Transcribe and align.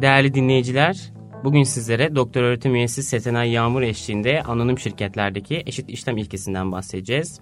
Değerli 0.00 0.34
dinleyiciler, 0.34 1.12
bugün 1.44 1.62
sizlere 1.62 2.14
doktor 2.14 2.42
öğretim 2.42 2.74
üyesi 2.74 3.02
Setenay 3.02 3.50
Yağmur 3.50 3.82
eşliğinde 3.82 4.42
anonim 4.42 4.78
şirketlerdeki 4.78 5.62
eşit 5.66 5.90
işlem 5.90 6.16
ilkesinden 6.16 6.72
bahsedeceğiz. 6.72 7.40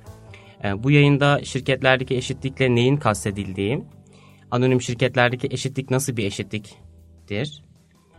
Ee, 0.65 0.83
bu 0.83 0.91
yayında 0.91 1.45
şirketlerdeki 1.45 2.17
eşitlikle 2.17 2.75
neyin 2.75 2.97
kastedildiği, 2.97 3.85
anonim 4.51 4.83
şirketlerdeki 4.83 5.49
eşitlik 5.51 5.91
nasıl 5.91 6.17
bir 6.17 6.25
eşitliktir, 6.25 7.63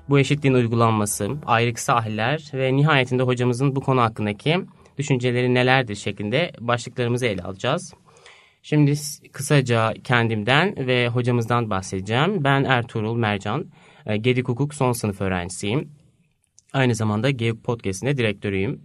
bu 0.10 0.20
eşitliğin 0.20 0.56
uygulanması, 0.56 1.30
ayrıksı 1.46 1.94
ahiler 1.94 2.52
ve 2.54 2.76
nihayetinde 2.76 3.24
hocamızın 3.24 3.76
bu 3.76 3.82
konu 3.82 4.02
hakkındaki 4.02 4.58
düşünceleri 4.98 5.54
nelerdir 5.54 5.96
şeklinde 5.96 6.52
başlıklarımızı 6.60 7.26
ele 7.26 7.42
alacağız. 7.42 7.94
Şimdi 8.62 8.94
kısaca 9.32 9.94
kendimden 10.04 10.88
ve 10.88 11.08
hocamızdan 11.08 11.70
bahsedeceğim. 11.70 12.44
Ben 12.44 12.64
Ertuğrul 12.64 13.16
Mercan, 13.16 13.66
Gedik 14.16 14.48
Hukuk 14.48 14.74
son 14.74 14.92
sınıf 14.92 15.22
öğrencisiyim. 15.22 15.90
Aynı 16.74 16.96
zamanda 16.96 17.30
Gedik 17.30 17.64
Podcast'inde 17.64 18.18
direktörüyüm. 18.18 18.82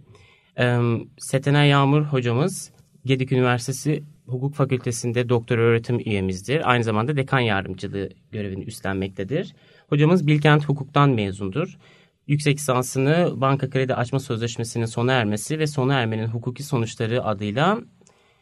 E, 0.59 0.79
Setenay 1.17 1.69
Yağmur 1.69 2.01
hocamız 2.01 2.71
Gedik 3.05 3.31
Üniversitesi 3.31 4.03
Hukuk 4.25 4.55
Fakültesi'nde 4.55 5.29
doktor 5.29 5.57
öğretim 5.57 5.99
üyemizdir. 5.99 6.71
Aynı 6.71 6.83
zamanda 6.83 7.15
dekan 7.15 7.39
yardımcılığı 7.39 8.09
görevini 8.31 8.63
üstlenmektedir. 8.63 9.55
Hocamız 9.89 10.27
Bilkent 10.27 10.69
Hukuk'tan 10.69 11.09
mezundur. 11.09 11.77
Yüksek 12.27 12.57
lisansını 12.57 13.33
Banka 13.35 13.69
Kredi 13.69 13.95
Açma 13.95 14.19
Sözleşmesi'nin 14.19 14.85
sona 14.85 15.13
ermesi 15.13 15.59
ve 15.59 15.67
sona 15.67 15.93
ermenin 15.93 16.27
hukuki 16.27 16.63
sonuçları 16.63 17.23
adıyla 17.23 17.79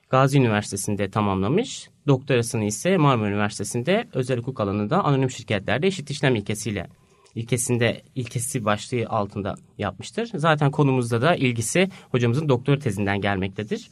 Gazi 0.09 0.37
Üniversitesi'nde 0.37 1.09
tamamlamış. 1.11 1.89
Doktorasını 2.07 2.65
ise 2.65 2.97
Marmara 2.97 3.29
Üniversitesi'nde 3.29 4.07
özel 4.13 4.37
hukuk 4.37 4.59
alanında 4.59 5.03
anonim 5.03 5.29
şirketlerde 5.29 5.87
eşit 5.87 6.11
işlem 6.11 6.35
ilkesiyle 6.35 6.87
ilkesinde 7.35 8.01
ilkesi 8.15 8.65
başlığı 8.65 9.05
altında 9.07 9.55
yapmıştır. 9.77 10.29
Zaten 10.35 10.71
konumuzda 10.71 11.21
da 11.21 11.35
ilgisi 11.35 11.89
hocamızın 12.09 12.49
doktor 12.49 12.77
tezinden 12.77 13.21
gelmektedir. 13.21 13.89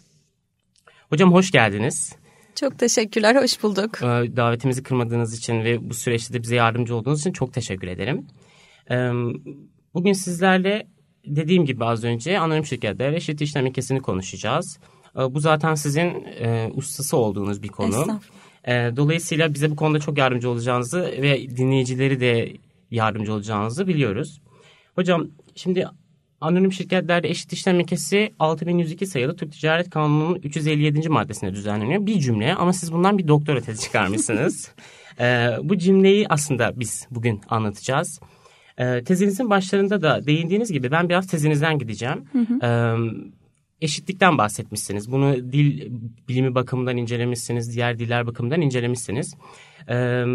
Hocam 1.09 1.33
hoş 1.33 1.51
geldiniz. 1.51 2.15
Çok 2.55 2.79
teşekkürler, 2.79 3.35
hoş 3.35 3.63
bulduk. 3.63 3.97
Ee, 4.01 4.05
davetimizi 4.35 4.83
kırmadığınız 4.83 5.37
için 5.37 5.63
ve 5.63 5.89
bu 5.89 5.93
süreçte 5.93 6.33
de 6.33 6.41
bize 6.43 6.55
yardımcı 6.55 6.95
olduğunuz 6.95 7.19
için 7.19 7.31
çok 7.31 7.53
teşekkür 7.53 7.87
ederim. 7.87 8.27
Ee, 8.91 9.11
bugün 9.93 10.13
sizlerle 10.13 10.87
dediğim 11.25 11.65
gibi 11.65 11.85
az 11.85 12.03
önce 12.03 12.39
anonim 12.39 12.65
şirketler 12.65 13.13
eşit 13.13 13.41
işlem 13.41 13.65
ilkesini 13.65 14.01
konuşacağız. 14.01 14.79
Ee, 15.17 15.33
bu 15.33 15.39
zaten 15.39 15.75
sizin 15.75 16.25
e, 16.39 16.71
ustası 16.75 17.17
olduğunuz 17.17 17.63
bir 17.63 17.67
konu. 17.67 18.19
Dolayısıyla 18.67 19.53
bize 19.53 19.71
bu 19.71 19.75
konuda 19.75 19.99
çok 19.99 20.17
yardımcı 20.17 20.49
olacağınızı 20.49 21.01
ve 21.01 21.57
dinleyicileri 21.57 22.19
de 22.19 22.53
yardımcı 22.91 23.33
olacağınızı 23.33 23.87
biliyoruz. 23.87 24.41
Hocam 24.95 25.27
şimdi 25.55 25.87
Anonim 26.41 26.73
şirketlerde 26.73 27.29
eşit 27.29 27.53
işlem 27.53 27.79
ilkesi 27.79 28.33
6102 28.39 29.07
sayılı 29.07 29.35
Türk 29.35 29.51
Ticaret 29.51 29.89
Kanunu'nun 29.89 30.35
357. 30.35 31.09
maddesine 31.09 31.53
düzenleniyor. 31.53 32.05
Bir 32.05 32.19
cümle 32.19 32.55
ama 32.55 32.73
siz 32.73 32.93
bundan 32.93 33.17
bir 33.17 33.27
doktora 33.27 33.61
tezi 33.61 33.81
çıkarmışsınız. 33.81 34.71
ee, 35.19 35.49
bu 35.63 35.77
cümleyi 35.77 36.25
aslında 36.29 36.79
biz 36.79 37.07
bugün 37.11 37.41
anlatacağız. 37.49 38.19
Ee, 38.77 39.03
tezinizin 39.03 39.49
başlarında 39.49 40.01
da 40.01 40.25
değindiğiniz 40.25 40.71
gibi 40.71 40.91
ben 40.91 41.09
biraz 41.09 41.27
tezinizden 41.27 41.79
gideceğim. 41.79 42.25
Hı 42.31 42.39
hı. 42.39 42.59
Ee, 42.63 42.95
eşitlikten 43.81 44.37
bahsetmişsiniz. 44.37 45.11
Bunu 45.11 45.51
dil 45.51 45.91
bilimi 46.27 46.55
bakımından 46.55 46.97
incelemişsiniz, 46.97 47.75
diğer 47.75 47.99
diller 47.99 48.27
bakımından 48.27 48.61
incelemişsiniz. 48.61 49.35
Ee, 49.89 50.25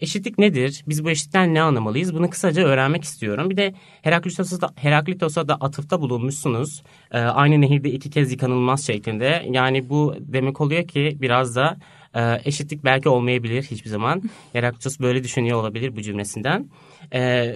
eşitlik 0.00 0.38
nedir? 0.38 0.84
Biz 0.88 1.04
bu 1.04 1.10
eşitlikten 1.10 1.54
ne 1.54 1.62
anlamalıyız? 1.62 2.14
Bunu 2.14 2.30
kısaca 2.30 2.62
öğrenmek 2.62 3.04
istiyorum. 3.04 3.50
Bir 3.50 3.56
de 3.56 3.74
Heraklitos'a 4.02 4.60
da, 4.60 4.72
Heraklitos'a 4.76 5.48
da 5.48 5.54
atıfta 5.54 6.00
bulunmuşsunuz. 6.00 6.82
Ee, 7.10 7.18
aynı 7.18 7.60
nehirde 7.60 7.90
iki 7.90 8.10
kez 8.10 8.32
yıkanılmaz 8.32 8.86
şeklinde. 8.86 9.46
Yani 9.50 9.88
bu 9.88 10.14
demek 10.20 10.60
oluyor 10.60 10.88
ki 10.88 11.16
biraz 11.20 11.56
da 11.56 11.76
e, 12.14 12.40
eşitlik 12.44 12.84
belki 12.84 13.08
olmayabilir 13.08 13.62
hiçbir 13.62 13.90
zaman. 13.90 14.22
Heraklitos 14.52 15.00
böyle 15.00 15.24
düşünüyor 15.24 15.60
olabilir 15.60 15.96
bu 15.96 16.02
cümlesinden. 16.02 16.70
Ee, 17.14 17.54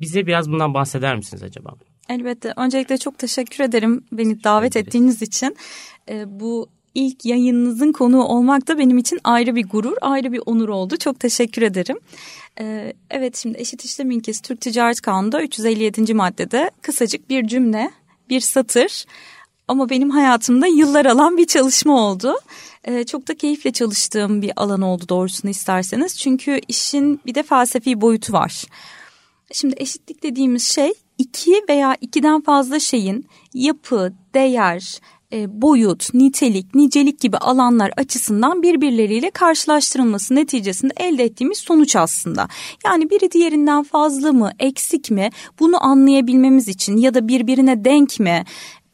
bize 0.00 0.26
biraz 0.26 0.50
bundan 0.50 0.74
bahseder 0.74 1.16
misiniz 1.16 1.42
acaba? 1.42 1.74
Elbette. 2.08 2.52
Öncelikle 2.56 2.98
çok 2.98 3.18
teşekkür 3.18 3.64
ederim 3.64 4.04
beni 4.12 4.44
davet 4.44 4.76
ettiğiniz 4.76 5.22
için. 5.22 5.56
E, 6.08 6.40
bu 6.40 6.68
ilk 6.94 7.24
yayınınızın 7.24 7.92
konuğu 7.92 8.24
olmak 8.24 8.68
da 8.68 8.78
benim 8.78 8.98
için 8.98 9.20
ayrı 9.24 9.54
bir 9.54 9.68
gurur, 9.68 9.96
ayrı 10.00 10.32
bir 10.32 10.40
onur 10.46 10.68
oldu. 10.68 10.96
Çok 10.96 11.20
teşekkür 11.20 11.62
ederim. 11.62 11.98
E, 12.60 12.92
evet 13.10 13.36
şimdi 13.36 13.58
eşit 13.58 13.84
işlem 13.84 14.10
ilkesi 14.10 14.42
Türk 14.42 14.60
Ticaret 14.60 15.00
Kanunu'da 15.00 15.42
357. 15.42 16.14
maddede 16.14 16.70
kısacık 16.82 17.30
bir 17.30 17.46
cümle, 17.46 17.90
bir 18.28 18.40
satır 18.40 19.04
ama 19.68 19.90
benim 19.90 20.10
hayatımda 20.10 20.66
yıllar 20.66 21.06
alan 21.06 21.36
bir 21.36 21.46
çalışma 21.46 22.06
oldu. 22.06 22.36
Ee, 22.84 23.04
çok 23.04 23.28
da 23.28 23.34
keyifle 23.34 23.72
çalıştığım 23.72 24.42
bir 24.42 24.52
alan 24.56 24.82
oldu 24.82 25.04
doğrusunu 25.08 25.50
isterseniz. 25.50 26.18
Çünkü 26.18 26.60
işin 26.68 27.20
bir 27.26 27.34
de 27.34 27.42
felsefi 27.42 28.00
boyutu 28.00 28.32
var. 28.32 28.64
Şimdi 29.52 29.74
eşitlik 29.78 30.22
dediğimiz 30.22 30.68
şey 30.68 30.92
iki 31.18 31.64
veya 31.68 31.96
ikiden 32.00 32.40
fazla 32.40 32.80
şeyin 32.80 33.26
yapı, 33.54 34.12
değer, 34.34 35.00
e, 35.32 35.62
boyut, 35.62 36.14
nitelik, 36.14 36.74
nicelik 36.74 37.20
gibi 37.20 37.36
alanlar 37.36 37.92
açısından 37.96 38.62
birbirleriyle 38.62 39.30
karşılaştırılması 39.30 40.34
neticesinde 40.34 40.92
elde 40.96 41.24
ettiğimiz 41.24 41.58
sonuç 41.58 41.96
aslında. 41.96 42.48
Yani 42.86 43.10
biri 43.10 43.30
diğerinden 43.30 43.82
fazla 43.82 44.32
mı, 44.32 44.50
eksik 44.58 45.10
mi 45.10 45.30
bunu 45.60 45.84
anlayabilmemiz 45.84 46.68
için 46.68 46.96
ya 46.96 47.14
da 47.14 47.28
birbirine 47.28 47.84
denk 47.84 48.20
mi 48.20 48.44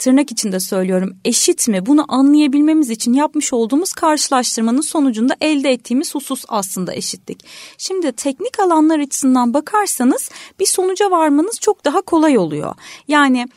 tırnak 0.00 0.32
içinde 0.32 0.60
söylüyorum 0.60 1.16
eşit 1.24 1.68
mi 1.68 1.86
bunu 1.86 2.04
anlayabilmemiz 2.08 2.90
için 2.90 3.12
yapmış 3.12 3.52
olduğumuz 3.52 3.92
karşılaştırmanın 3.92 4.80
sonucunda 4.80 5.36
elde 5.40 5.70
ettiğimiz 5.70 6.14
husus 6.14 6.44
aslında 6.48 6.94
eşitlik. 6.94 7.44
Şimdi 7.78 8.12
teknik 8.12 8.60
alanlar 8.60 8.98
açısından 8.98 9.54
bakarsanız 9.54 10.30
bir 10.60 10.66
sonuca 10.66 11.10
varmanız 11.10 11.60
çok 11.60 11.84
daha 11.84 12.00
kolay 12.00 12.38
oluyor. 12.38 12.74
Yani 13.08 13.48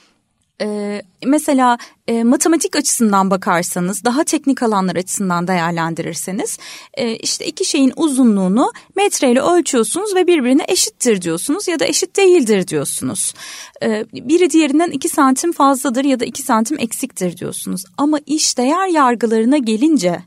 ee, 0.62 1.02
mesela 1.25 1.78
e, 2.08 2.24
matematik 2.24 2.75
açısından 2.75 3.31
bakarsanız 3.31 4.03
daha 4.03 4.24
teknik 4.24 4.64
alanlar 4.64 4.96
açısından 4.96 5.47
değerlendirirseniz 5.47 6.58
e, 6.94 7.16
işte 7.16 7.46
iki 7.46 7.66
şeyin 7.66 7.94
uzunluğunu 7.96 8.72
metreyle 8.96 9.41
ölçüyorsunuz 9.41 10.16
ve 10.16 10.28
birbirine 10.28 10.66
eşittir 10.68 11.22
diyorsunuz 11.22 11.68
ya 11.68 11.80
da 11.80 11.86
eşit 11.86 12.18
değildir 12.18 12.68
diyorsunuz. 12.68 13.34
E, 13.84 14.06
biri 14.14 14.50
diğerinden 14.50 14.91
iki 14.91 15.09
santim 15.09 15.52
fazladır 15.52 16.03
ya 16.03 16.19
da 16.19 16.25
iki 16.25 16.41
santim 16.41 16.80
eksiktir 16.80 17.38
diyorsunuz. 17.38 17.84
Ama 17.97 18.20
iş 18.25 18.58
değer 18.58 18.88
yargılarına 18.88 19.58
gelince 19.58 20.20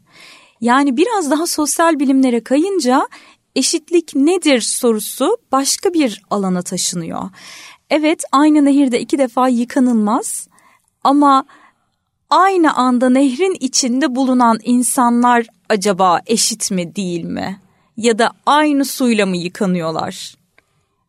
yani 0.61 0.97
biraz 0.97 1.31
daha 1.31 1.47
sosyal 1.47 1.99
bilimlere 1.99 2.45
kayınca 2.45 3.09
eşitlik 3.57 4.15
nedir 4.15 4.61
sorusu 4.61 5.37
başka 5.53 5.95
bir 5.95 6.23
alana 6.31 6.63
taşınıyor. 6.63 7.23
Evet 7.91 8.25
aynı 8.33 8.65
nehirde 8.65 9.01
iki 9.01 9.19
defa 9.19 9.49
yıkanılmaz 9.49 10.49
ama 11.05 11.45
aynı 12.31 12.75
anda 12.75 13.11
nehrin 13.11 13.57
içinde 13.61 14.15
bulunan 14.15 14.59
insanlar 14.65 15.47
acaba 15.69 16.21
eşit 16.27 16.71
mi 16.71 16.97
değil 16.97 17.25
mi? 17.25 17.61
Ya 17.97 18.19
da 18.19 18.31
aynı 18.47 18.85
suyla 18.85 19.27
mı 19.27 19.37
yıkanıyorlar? 19.37 20.37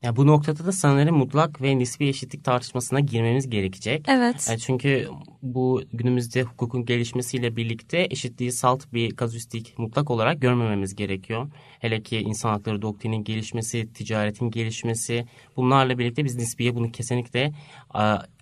Ya 0.02 0.16
bu 0.16 0.28
noktada 0.28 0.66
da 0.66 0.72
sanırım 0.72 1.18
mutlak 1.18 1.62
ve 1.62 1.78
nispi 1.78 2.06
eşitlik 2.06 2.44
tartışmasına 2.44 3.00
girmemiz 3.00 3.50
gerekecek. 3.50 4.06
Evet. 4.08 4.47
Yani 4.50 4.59
çünkü 4.59 5.08
bu 5.41 5.81
günümüzde 5.94 6.44
hukukun 6.44 6.85
gelişmesiyle 6.85 7.55
birlikte 7.55 8.08
eşitliği 8.09 8.52
salt 8.52 8.94
bir 8.94 9.16
kazüstik 9.16 9.79
mutlak 9.79 10.11
olarak 10.11 10.41
görmememiz 10.41 10.96
gerekiyor. 10.96 11.47
Hele 11.79 12.03
ki 12.03 12.17
insan 12.17 12.49
hakları 12.49 12.82
doktrinin 12.82 13.23
gelişmesi, 13.23 13.94
ticaretin 13.94 14.52
gelişmesi 14.52 15.26
bunlarla 15.55 15.97
birlikte 16.00 16.26
biz 16.26 16.35
nisbiye 16.35 16.76
bunu 16.76 16.91
kesinlikle 16.91 17.53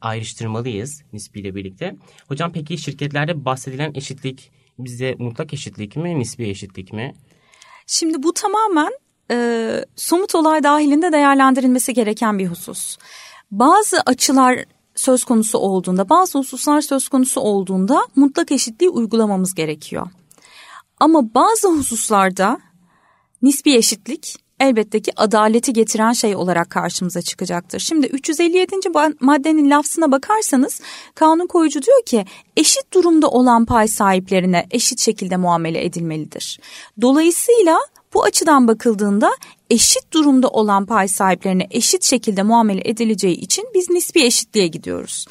ayrıştırmalıyız 0.02 1.04
nisbiyle 1.14 1.56
birlikte. 1.56 1.96
Hocam 2.28 2.52
peki 2.52 2.78
şirketlerde 2.78 3.46
bahsedilen 3.46 3.92
eşitlik 3.96 4.52
bize 4.80 5.16
mutlak 5.20 5.54
eşitlik 5.54 5.96
mi, 5.96 6.20
nisbi 6.20 6.50
eşitlik 6.50 6.94
mi? 6.94 7.14
Şimdi 7.88 8.24
bu 8.24 8.34
tamamen 8.34 8.92
e, 9.32 9.86
somut 9.96 10.36
olay 10.36 10.64
dahilinde 10.64 11.12
değerlendirilmesi 11.12 11.94
gereken 11.94 12.40
bir 12.40 12.48
husus. 12.48 12.98
Bazı 13.52 14.02
açılar 14.06 14.66
söz 14.96 15.24
konusu 15.24 15.58
olduğunda, 15.58 16.10
bazı 16.10 16.40
hususlar 16.40 16.82
söz 16.82 17.10
konusu 17.10 17.42
olduğunda 17.42 18.08
mutlak 18.16 18.52
eşitliği 18.52 18.90
uygulamamız 18.90 19.54
gerekiyor. 19.54 20.08
Ama 21.00 21.34
bazı 21.34 21.68
hususlarda 21.68 22.60
nispi 23.42 23.76
eşitlik 23.76 24.36
elbette 24.60 25.02
ki 25.02 25.12
adaleti 25.16 25.74
getiren 25.74 26.14
şey 26.14 26.36
olarak 26.36 26.70
karşımıza 26.70 27.22
çıkacaktır. 27.22 27.80
Şimdi 27.80 28.08
357. 28.08 28.76
maddenin 29.20 29.70
lafzına 29.70 30.12
bakarsanız 30.12 30.82
kanun 31.16 31.48
koyucu 31.48 31.82
diyor 31.82 32.06
ki 32.06 32.26
eşit 32.58 32.94
durumda 32.94 33.30
olan 33.30 33.66
pay 33.66 33.88
sahiplerine 33.88 34.68
eşit 34.72 35.00
şekilde 35.00 35.38
muamele 35.38 35.86
edilmelidir. 35.86 36.60
Dolayısıyla 37.02 37.78
bu 38.16 38.24
açıdan 38.24 38.68
bakıldığında 38.68 39.32
eşit 39.70 40.14
durumda 40.14 40.48
olan 40.48 40.86
pay 40.86 41.08
sahiplerine 41.08 41.68
eşit 41.72 42.04
şekilde 42.04 42.44
muamele 42.44 42.82
edileceği 42.86 43.36
için 43.36 43.68
biz 43.74 43.90
nispi 43.90 44.24
eşitliğe 44.24 44.68
gidiyoruz. 44.68 45.26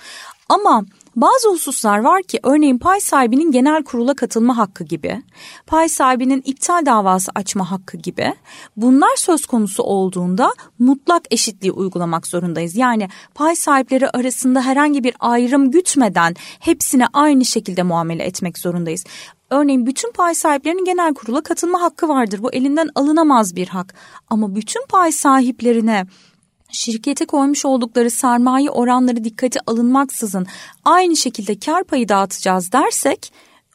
Ama 0.49 0.85
bazı 1.17 1.49
hususlar 1.49 1.99
var 1.99 2.23
ki 2.23 2.41
örneğin 2.43 2.79
pay 2.79 3.01
sahibinin 3.01 3.51
genel 3.51 3.85
kurula 3.85 4.15
katılma 4.15 4.57
hakkı 4.57 4.85
gibi, 4.85 5.23
pay 5.67 5.89
sahibinin 5.89 6.43
iptal 6.45 6.87
davası 6.87 7.31
açma 7.35 7.71
hakkı 7.71 7.97
gibi 7.97 8.35
bunlar 8.77 9.17
söz 9.17 9.47
konusu 9.47 9.83
olduğunda 9.83 10.53
mutlak 10.79 11.23
eşitliği 11.31 11.73
uygulamak 11.73 12.27
zorundayız. 12.27 12.77
Yani 12.77 13.09
pay 13.35 13.57
sahipleri 13.57 14.11
arasında 14.11 14.63
herhangi 14.63 15.05
bir 15.05 15.15
ayrım 15.21 15.71
gütmeden 15.71 16.35
hepsine 16.61 17.07
aynı 17.13 17.45
şekilde 17.45 17.83
muamele 17.83 18.23
etmek 18.23 18.59
zorundayız. 18.59 19.05
Örneğin 19.51 19.87
bütün 19.87 20.13
pay 20.13 20.35
sahiplerinin 20.35 20.85
genel 20.85 21.15
kurula 21.15 21.41
katılma 21.41 21.83
hakkı 21.83 22.09
vardır. 22.09 22.43
Bu 22.43 22.53
elinden 22.53 22.89
alınamaz 22.95 23.57
bir 23.57 23.69
hak. 23.69 23.95
Ama 24.31 24.55
bütün 24.55 24.87
pay 24.87 25.13
sahiplerine 25.13 26.07
şirkete 26.75 27.27
koymuş 27.27 27.65
oldukları 27.65 28.11
sermaye 28.11 28.71
oranları 28.71 29.25
dikkate 29.25 29.61
alınmaksızın 29.67 30.47
aynı 30.85 31.17
şekilde 31.17 31.59
kar 31.59 31.85
payı 31.85 32.09
dağıtacağız 32.09 32.73
dersek 32.73 33.33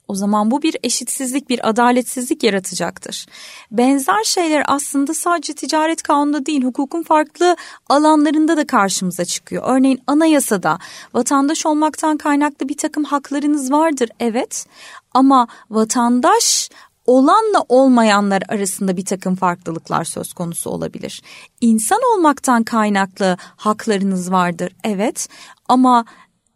o 0.09 0.15
zaman 0.15 0.51
bu 0.51 0.61
bir 0.61 0.77
eşitsizlik, 0.83 1.49
bir 1.49 1.69
adaletsizlik 1.69 2.43
yaratacaktır. 2.43 3.25
Benzer 3.71 4.23
şeyler 4.23 4.63
aslında 4.67 5.13
sadece 5.13 5.53
ticaret 5.53 6.03
kanununda 6.03 6.45
değil, 6.45 6.63
hukukun 6.63 7.03
farklı 7.03 7.55
alanlarında 7.89 8.57
da 8.57 8.67
karşımıza 8.67 9.25
çıkıyor. 9.25 9.63
Örneğin 9.65 10.01
anayasada 10.07 10.79
vatandaş 11.13 11.65
olmaktan 11.65 12.17
kaynaklı 12.17 12.69
bir 12.69 12.77
takım 12.77 13.03
haklarınız 13.03 13.71
vardır, 13.71 14.09
evet. 14.19 14.65
Ama 15.13 15.47
vatandaş 15.69 16.69
olanla 17.09 17.65
olmayanlar 17.69 18.43
arasında 18.49 18.97
bir 18.97 19.05
takım 19.05 19.35
farklılıklar 19.35 20.03
söz 20.03 20.33
konusu 20.33 20.69
olabilir. 20.69 21.21
İnsan 21.61 21.99
olmaktan 22.15 22.63
kaynaklı 22.63 23.37
haklarınız 23.39 24.31
vardır 24.31 24.75
evet 24.83 25.27
ama 25.67 26.05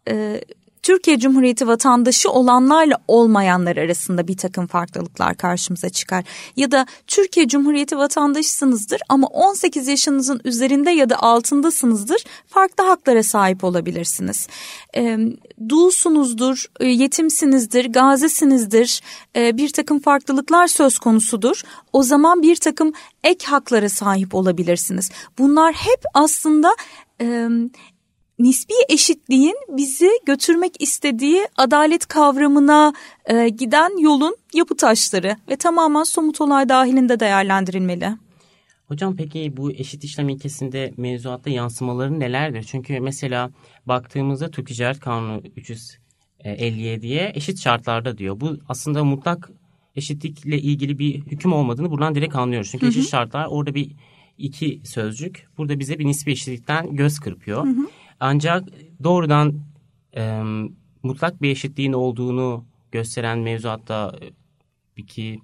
e, 0.08 0.40
Türkiye 0.84 1.18
Cumhuriyeti 1.18 1.66
vatandaşı 1.66 2.30
olanlarla 2.30 2.96
olmayanlar 3.08 3.76
arasında 3.76 4.28
bir 4.28 4.36
takım 4.36 4.66
farklılıklar 4.66 5.36
karşımıza 5.36 5.88
çıkar. 5.88 6.24
Ya 6.56 6.70
da 6.70 6.86
Türkiye 7.06 7.48
Cumhuriyeti 7.48 7.98
vatandaşısınızdır 7.98 9.00
ama 9.08 9.26
18 9.26 9.88
yaşınızın 9.88 10.40
üzerinde 10.44 10.90
ya 10.90 11.10
da 11.10 11.22
altındasınızdır 11.22 12.24
farklı 12.46 12.84
haklara 12.84 13.22
sahip 13.22 13.64
olabilirsiniz. 13.64 14.48
E, 14.96 15.18
dulsunuzdur, 15.68 16.66
yetimsinizdir, 16.80 17.92
gazisinizdir 17.92 19.00
e, 19.36 19.56
bir 19.56 19.68
takım 19.68 19.98
farklılıklar 19.98 20.66
söz 20.66 20.98
konusudur. 20.98 21.62
O 21.92 22.02
zaman 22.02 22.42
bir 22.42 22.56
takım 22.56 22.92
ek 23.22 23.46
haklara 23.46 23.88
sahip 23.88 24.34
olabilirsiniz. 24.34 25.10
Bunlar 25.38 25.74
hep 25.74 26.02
aslında 26.14 26.76
e, 27.20 27.48
nispi 28.38 28.74
eşitliğin 28.88 29.56
bizi 29.68 30.10
götürmek 30.26 30.82
istediği 30.82 31.48
adalet 31.56 32.06
kavramına 32.06 32.92
e, 33.26 33.48
giden 33.48 34.02
yolun 34.02 34.36
yapı 34.54 34.76
taşları 34.76 35.36
ve 35.48 35.56
tamamen 35.56 36.02
somut 36.02 36.40
olay 36.40 36.68
dahilinde 36.68 37.20
değerlendirilmeli. 37.20 38.08
Hocam 38.88 39.16
peki 39.16 39.56
bu 39.56 39.72
eşit 39.72 40.04
işlem 40.04 40.28
ilkesinde 40.28 40.94
mevzuatta 40.96 41.50
yansımaları 41.50 42.20
nelerdir? 42.20 42.62
Çünkü 42.62 43.00
mesela 43.00 43.50
baktığımızda 43.86 44.50
Türk 44.50 44.66
Ticaret 44.66 45.00
Kanunu 45.00 45.40
357'ye 45.40 47.32
eşit 47.34 47.60
şartlarda 47.60 48.18
diyor. 48.18 48.40
Bu 48.40 48.56
aslında 48.68 49.04
mutlak 49.04 49.50
eşitlikle 49.96 50.58
ilgili 50.58 50.98
bir 50.98 51.14
hüküm 51.20 51.52
olmadığını 51.52 51.90
buradan 51.90 52.14
direkt 52.14 52.36
anlıyoruz. 52.36 52.70
Çünkü 52.70 52.86
hı 52.86 52.90
hı. 52.90 52.98
eşit 52.98 53.10
şartlar 53.10 53.46
orada 53.46 53.74
bir 53.74 53.92
iki 54.38 54.80
sözcük. 54.84 55.48
Burada 55.58 55.78
bize 55.78 55.98
bir 55.98 56.06
nispi 56.06 56.30
eşitlikten 56.30 56.96
göz 56.96 57.18
kırpıyor. 57.18 57.66
Hı 57.66 57.70
hı. 57.70 57.86
Ancak 58.20 58.64
doğrudan 59.04 59.54
e, 60.16 60.42
mutlak 61.02 61.42
bir 61.42 61.50
eşitliğin 61.50 61.92
olduğunu 61.92 62.64
gösteren 62.92 63.38
mevzuatta 63.38 64.12
iki 64.96 65.40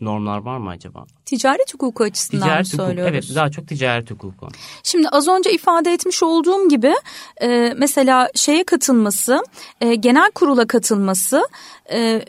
normlar 0.00 0.38
var 0.38 0.58
mı 0.58 0.70
acaba? 0.70 1.06
Ticaret 1.24 1.74
hukuku 1.74 2.04
açısından 2.04 2.42
ticaret 2.42 2.72
mı 2.72 2.84
söylüyoruz? 2.84 3.12
evet 3.12 3.34
daha 3.34 3.50
çok 3.50 3.68
ticaret 3.68 4.10
hukuku. 4.10 4.48
Şimdi 4.82 5.08
az 5.08 5.28
önce 5.28 5.52
ifade 5.52 5.92
etmiş 5.92 6.22
olduğum 6.22 6.68
gibi 6.68 6.94
e, 7.42 7.74
mesela 7.78 8.30
şeye 8.34 8.64
katılması, 8.64 9.42
e, 9.80 9.94
genel 9.94 10.30
kurula 10.30 10.66
katılması... 10.66 11.48
E, 11.92 12.24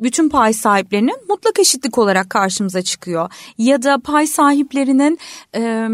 bütün 0.00 0.28
pay 0.28 0.52
sahiplerinin 0.52 1.16
mutlak 1.28 1.58
eşitlik 1.58 1.98
olarak 1.98 2.30
karşımıza 2.30 2.82
çıkıyor. 2.82 3.30
Ya 3.58 3.82
da 3.82 3.98
pay 3.98 4.26
sahiplerinin 4.26 5.18
e, 5.54 5.88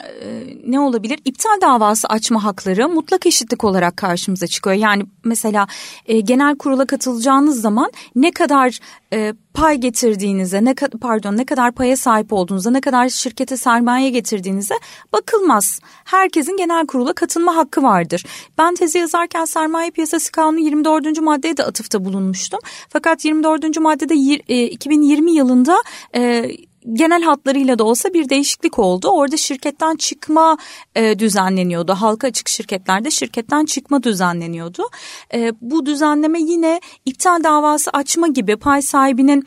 e, 0.00 0.46
ne 0.66 0.80
olabilir? 0.80 1.18
İptal 1.24 1.60
davası 1.62 2.08
açma 2.08 2.44
hakları 2.44 2.88
mutlak 2.88 3.26
eşitlik 3.26 3.64
olarak 3.64 3.96
karşımıza 3.96 4.46
çıkıyor. 4.46 4.76
Yani 4.76 5.02
mesela 5.24 5.66
e, 6.06 6.20
genel 6.20 6.56
kurula 6.56 6.86
katılacağınız 6.86 7.60
zaman 7.60 7.90
ne 8.14 8.30
kadar 8.30 8.78
e, 9.12 9.32
pay 9.54 9.76
getirdiğinize, 9.76 10.64
ne 10.64 10.74
pardon 11.00 11.36
ne 11.36 11.44
kadar 11.44 11.72
paya 11.72 11.96
sahip 11.96 12.32
olduğunuza, 12.32 12.70
ne 12.70 12.80
kadar 12.80 13.08
şirkete 13.08 13.56
sermaye 13.56 14.10
getirdiğinize 14.10 14.74
bakılmaz. 15.12 15.80
Herkesin 16.04 16.56
genel 16.56 16.86
kurula 16.86 17.12
katılma 17.12 17.56
hakkı 17.56 17.82
vardır. 17.82 18.24
Ben 18.58 18.74
tezi 18.74 18.98
yazarken 18.98 19.44
sermaye 19.44 19.90
piyasası 19.90 20.32
kanunu 20.32 20.58
24. 20.58 21.20
maddeye 21.20 21.56
de 21.56 21.64
atıfta 21.64 22.04
bulunmuştum. 22.04 22.60
Fakat 22.88 23.24
24. 23.24 23.80
maddede 23.80 24.14
2020 24.14 25.32
yılında 25.32 25.76
e, 26.14 26.50
genel 26.92 27.22
hatlarıyla 27.22 27.78
da 27.78 27.84
olsa 27.84 28.14
bir 28.14 28.28
değişiklik 28.28 28.78
oldu. 28.78 29.08
Orada 29.08 29.36
şirketten 29.36 29.96
çıkma 29.96 30.56
e, 30.94 31.18
düzenleniyordu. 31.18 31.92
Halka 31.92 32.26
açık 32.26 32.48
şirketlerde 32.48 33.10
şirketten 33.10 33.64
çıkma 33.64 34.02
düzenleniyordu. 34.02 34.82
E, 35.34 35.52
bu 35.60 35.86
düzenleme 35.86 36.40
yine 36.40 36.80
iptal 37.04 37.44
davası 37.44 37.90
açma 37.90 38.28
gibi 38.28 38.56
pay 38.56 38.82
sahibinin 38.82 39.44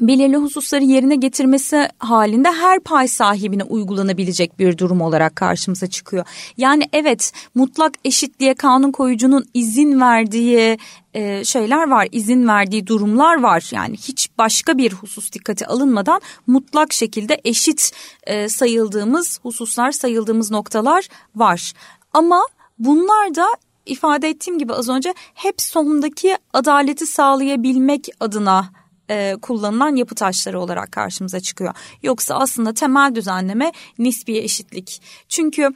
belirli 0.00 0.36
hususları 0.36 0.84
yerine 0.84 1.16
getirmesi 1.16 1.88
halinde 1.98 2.52
her 2.52 2.80
pay 2.80 3.08
sahibine 3.08 3.64
uygulanabilecek 3.64 4.58
bir 4.58 4.78
durum 4.78 5.00
olarak 5.00 5.36
karşımıza 5.36 5.86
çıkıyor. 5.86 6.24
Yani 6.56 6.88
evet 6.92 7.32
mutlak 7.54 7.94
eşitliğe 8.04 8.54
kanun 8.54 8.92
koyucunun 8.92 9.44
izin 9.54 10.00
verdiği 10.00 10.78
e, 11.14 11.44
şeyler 11.44 11.90
var, 11.90 12.08
izin 12.12 12.48
verdiği 12.48 12.86
durumlar 12.86 13.42
var. 13.42 13.68
Yani 13.72 13.96
hiç 13.96 14.28
başka 14.38 14.78
bir 14.78 14.92
husus 14.92 15.32
dikkate 15.32 15.66
alınmadan 15.66 16.20
mutlak 16.46 16.92
şekilde 16.92 17.40
eşit 17.44 17.92
e, 18.26 18.48
sayıldığımız 18.48 19.40
hususlar, 19.42 19.92
sayıldığımız 19.92 20.50
noktalar 20.50 21.08
var. 21.36 21.72
Ama 22.12 22.42
bunlar 22.78 23.34
da 23.34 23.46
ifade 23.86 24.28
ettiğim 24.28 24.58
gibi 24.58 24.72
az 24.72 24.88
önce 24.88 25.14
hep 25.34 25.60
sondaki 25.60 26.36
adaleti 26.52 27.06
sağlayabilmek 27.06 28.08
adına 28.20 28.70
e, 29.10 29.36
kullanılan 29.42 29.96
yapı 29.96 30.14
taşları 30.14 30.60
olarak 30.60 30.92
karşımıza 30.92 31.40
çıkıyor. 31.40 31.74
Yoksa 32.02 32.34
aslında 32.34 32.74
temel 32.74 33.14
düzenleme 33.14 33.72
nispi 33.98 34.38
eşitlik. 34.38 35.02
Çünkü 35.28 35.70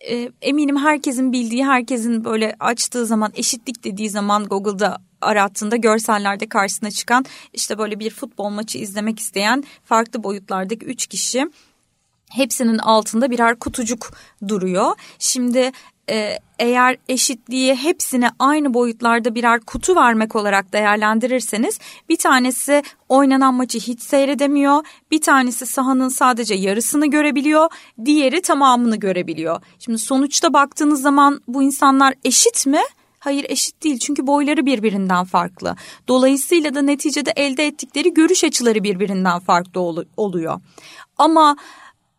e, 0.00 0.30
eminim 0.42 0.76
herkesin 0.76 1.32
bildiği, 1.32 1.66
herkesin 1.66 2.24
böyle 2.24 2.56
açtığı 2.60 3.06
zaman 3.06 3.32
eşitlik 3.34 3.84
dediği 3.84 4.10
zaman 4.10 4.44
Google'da 4.44 4.98
arattığında 5.20 5.76
görsellerde 5.76 6.48
karşısına 6.48 6.90
çıkan 6.90 7.24
işte 7.52 7.78
böyle 7.78 7.98
bir 7.98 8.10
futbol 8.10 8.48
maçı 8.48 8.78
izlemek 8.78 9.18
isteyen 9.18 9.64
farklı 9.84 10.22
boyutlardaki 10.22 10.86
üç 10.86 11.06
kişi 11.06 11.50
hepsinin 12.30 12.78
altında 12.78 13.30
birer 13.30 13.58
kutucuk 13.58 14.10
duruyor. 14.48 14.94
Şimdi 15.18 15.72
e, 16.10 16.38
eğer 16.58 16.96
eşitliği 17.08 17.74
hepsine 17.74 18.30
aynı 18.38 18.74
boyutlarda 18.74 19.34
birer 19.34 19.60
kutu 19.60 19.96
vermek 19.96 20.36
olarak 20.36 20.72
değerlendirirseniz 20.72 21.78
bir 22.08 22.18
tanesi 22.18 22.82
oynanan 23.08 23.54
maçı 23.54 23.78
hiç 23.78 24.02
seyredemiyor. 24.02 24.84
Bir 25.10 25.20
tanesi 25.20 25.66
sahanın 25.66 26.08
sadece 26.08 26.54
yarısını 26.54 27.06
görebiliyor. 27.06 27.68
Diğeri 28.04 28.42
tamamını 28.42 28.96
görebiliyor. 28.96 29.62
Şimdi 29.78 29.98
sonuçta 29.98 30.52
baktığınız 30.52 31.02
zaman 31.02 31.40
bu 31.48 31.62
insanlar 31.62 32.14
eşit 32.24 32.66
mi? 32.66 32.80
Hayır 33.18 33.46
eşit 33.48 33.84
değil 33.84 33.98
çünkü 33.98 34.26
boyları 34.26 34.66
birbirinden 34.66 35.24
farklı. 35.24 35.76
Dolayısıyla 36.08 36.74
da 36.74 36.82
neticede 36.82 37.32
elde 37.36 37.66
ettikleri 37.66 38.14
görüş 38.14 38.44
açıları 38.44 38.82
birbirinden 38.82 39.40
farklı 39.40 39.80
ol 39.80 40.04
oluyor. 40.16 40.60
Ama 41.18 41.56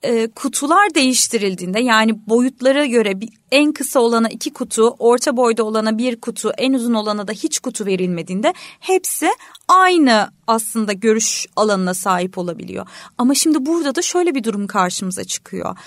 e, 0.04 0.28
kutular 0.28 0.94
değiştirildiğinde 0.96 1.80
yani 1.80 2.28
boyutlara 2.28 2.86
göre 2.86 3.22
bir, 3.22 3.30
en 3.52 3.72
kısa 3.72 4.00
olana 4.00 4.30
iki 4.30 4.54
kutu, 4.54 4.96
orta 5.00 5.38
boyda 5.38 5.64
olana 5.64 5.98
bir 5.98 6.22
kutu, 6.22 6.52
en 6.58 6.74
uzun 6.74 6.94
olana 6.94 7.28
da 7.28 7.32
hiç 7.32 7.60
kutu 7.60 7.86
verilmediğinde 7.86 8.54
hepsi 8.80 9.30
aynı 9.68 10.32
aslında 10.48 10.94
görüş 10.94 11.46
alanına 11.56 11.94
sahip 11.94 12.38
olabiliyor. 12.38 12.88
Ama 13.18 13.36
şimdi 13.36 13.66
burada 13.66 13.96
da 13.96 14.02
şöyle 14.02 14.36
bir 14.36 14.44
durum 14.44 14.68
karşımıza 14.68 15.24
çıkıyor. 15.24 15.78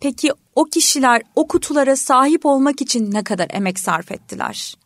Peki 0.00 0.32
o 0.54 0.64
kişiler 0.64 1.22
o 1.34 1.48
kutulara 1.48 1.96
sahip 1.96 2.46
olmak 2.46 2.82
için 2.82 3.12
ne 3.12 3.24
kadar 3.24 3.46
emek 3.50 3.78
sarf 3.78 4.12
ettiler? 4.12 4.76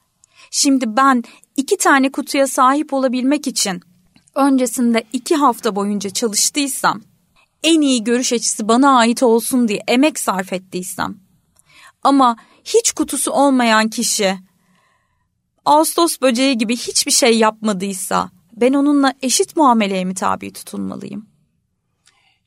Şimdi 0.51 0.97
ben 0.97 1.25
iki 1.57 1.77
tane 1.77 2.13
kutuya 2.13 2.47
sahip 2.47 2.93
olabilmek 2.93 3.47
için 3.47 3.81
öncesinde 4.35 5.05
iki 5.13 5.37
hafta 5.37 5.77
boyunca 5.77 6.11
çalıştıysam 6.11 7.01
en 7.63 7.81
iyi 7.81 8.05
görüş 8.05 8.33
açısı 8.33 8.69
bana 8.69 8.99
ait 8.99 9.23
olsun 9.23 9.69
diye 9.69 9.83
emek 9.89 10.19
sarf 10.19 10.53
ettiysem 10.53 11.17
ama 12.03 12.37
hiç 12.65 12.93
kutusu 12.93 13.31
olmayan 13.31 13.89
kişi 13.89 14.39
Ağustos 15.65 16.21
böceği 16.21 16.59
gibi 16.59 16.77
hiçbir 16.77 17.13
şey 17.13 17.39
yapmadıysa 17.39 18.31
ben 18.57 18.73
onunla 18.73 19.15
eşit 19.23 19.57
muameleye 19.57 20.05
mi 20.05 20.15
tabi 20.15 20.53
tutulmalıyım? 20.53 21.27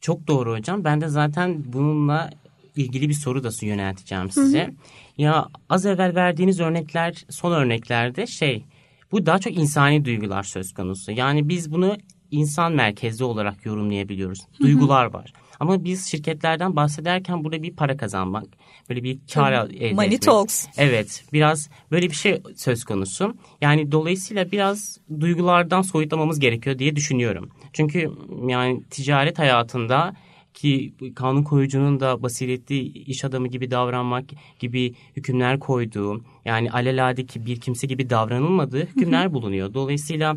Çok 0.02 0.28
doğru 0.28 0.52
hocam. 0.52 0.84
Ben 0.84 1.02
de 1.02 1.08
zaten 1.08 1.64
bununla 1.74 2.30
ilgili 2.76 3.10
bir 3.10 3.14
soru 3.14 3.44
da 3.44 3.50
yönelteceğim 3.62 4.32
size. 4.32 4.64
Hı 4.64 4.68
hı. 4.68 4.72
Ya 5.18 5.48
az 5.70 5.86
evvel 5.86 6.16
verdiğiniz 6.16 6.60
örnekler 6.60 7.26
son 7.30 7.52
örneklerde 7.52 8.28
şey 8.28 8.66
bu 9.12 9.26
daha 9.26 9.40
çok 9.40 9.54
insani 9.54 10.06
duygular 10.06 10.44
söz 10.44 10.74
konusu. 10.74 11.12
Yani 11.12 11.50
biz 11.50 11.72
bunu 11.72 11.98
insan 12.34 12.74
merkezli 12.74 13.24
olarak 13.24 13.66
yorumlayabiliyoruz. 13.66 14.40
Duygular 14.62 15.06
var. 15.06 15.34
Ama 15.60 15.84
biz 15.84 16.06
şirketlerden 16.06 16.76
bahsederken 16.76 17.44
burada 17.44 17.64
bir 17.64 17.76
para 17.76 17.98
kazanmak, 17.98 18.46
böyle 18.90 19.04
bir 19.04 19.20
kar 19.34 19.52
elde 19.52 19.94
Money 19.94 20.06
etmek. 20.08 20.22
talks. 20.22 20.66
Evet, 20.78 21.24
biraz 21.34 21.70
böyle 21.92 22.10
bir 22.10 22.16
şey 22.16 22.42
söz 22.56 22.84
konusu. 22.84 23.36
Yani 23.62 23.92
dolayısıyla 23.92 24.52
biraz 24.52 24.98
duygulardan 25.20 25.82
soyutlamamız 25.82 26.40
gerekiyor 26.40 26.80
diye 26.80 26.96
düşünüyorum. 26.96 27.50
Çünkü 27.74 28.12
yani 28.48 28.84
ticaret 28.90 29.40
hayatında 29.40 30.16
ki 30.54 30.94
kanun 31.16 31.44
koyucunun 31.44 32.00
da 32.00 32.24
basiretli 32.24 32.80
iş 32.82 33.26
adamı 33.26 33.48
gibi 33.48 33.72
davranmak 33.72 34.26
gibi 34.60 34.94
hükümler 35.16 35.60
koyduğu 35.60 36.24
yani 36.46 36.72
alelade 36.72 37.46
bir 37.46 37.60
kimse 37.60 37.88
gibi 37.88 38.10
davranılmadığı 38.10 38.86
hükümler 38.86 39.34
bulunuyor. 39.34 39.74
Dolayısıyla 39.74 40.36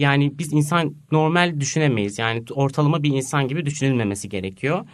yani 0.00 0.38
biz 0.38 0.52
insan 0.52 0.94
normal 1.12 1.60
düşünemeyiz. 1.60 2.18
Yani 2.18 2.44
ortalama 2.50 3.02
bir 3.02 3.10
insan 3.10 3.48
gibi 3.48 3.66
düşünülmemesi 3.66 4.28
gerekiyor. 4.28 4.86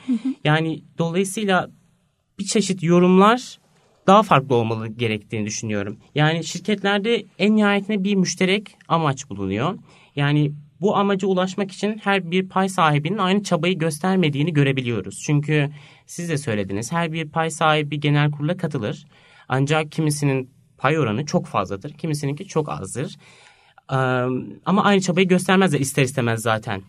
Yani 0.45 0.83
dolayısıyla 0.99 1.71
bir 2.39 2.45
çeşit 2.45 2.83
yorumlar 2.83 3.59
daha 4.07 4.23
farklı 4.23 4.55
olmalı 4.55 4.89
gerektiğini 4.89 5.47
düşünüyorum. 5.47 5.99
Yani 6.15 6.45
şirketlerde 6.45 7.25
en 7.39 7.57
nihayetinde 7.57 8.05
bir 8.05 8.15
müşterek 8.15 8.77
amaç 8.89 9.31
bulunuyor. 9.31 9.79
Yani 10.17 10.53
bu 10.81 10.97
amaca 10.97 11.29
ulaşmak 11.29 11.73
için 11.73 12.01
her 12.05 12.31
bir 12.31 12.49
pay 12.49 12.69
sahibinin 12.69 13.19
aynı 13.19 13.43
çabayı 13.43 13.79
göstermediğini 13.79 14.53
görebiliyoruz. 14.53 15.23
Çünkü 15.27 15.71
siz 16.07 16.29
de 16.29 16.39
söylediniz 16.39 16.93
her 16.93 17.13
bir 17.13 17.29
pay 17.29 17.51
sahibi 17.51 18.01
genel 18.01 18.31
kurula 18.31 18.57
katılır. 18.57 19.07
Ancak 19.49 19.93
kimisinin 19.93 20.51
pay 20.79 20.99
oranı 20.99 21.27
çok 21.27 21.47
fazladır, 21.47 21.93
kimisininki 21.93 22.47
çok 22.47 22.69
azdır. 22.69 23.17
Ama 23.89 24.85
aynı 24.85 25.01
çabayı 25.01 25.29
göstermezler 25.29 25.81
ister 25.81 26.03
istemez 26.03 26.43
zaten. 26.43 26.83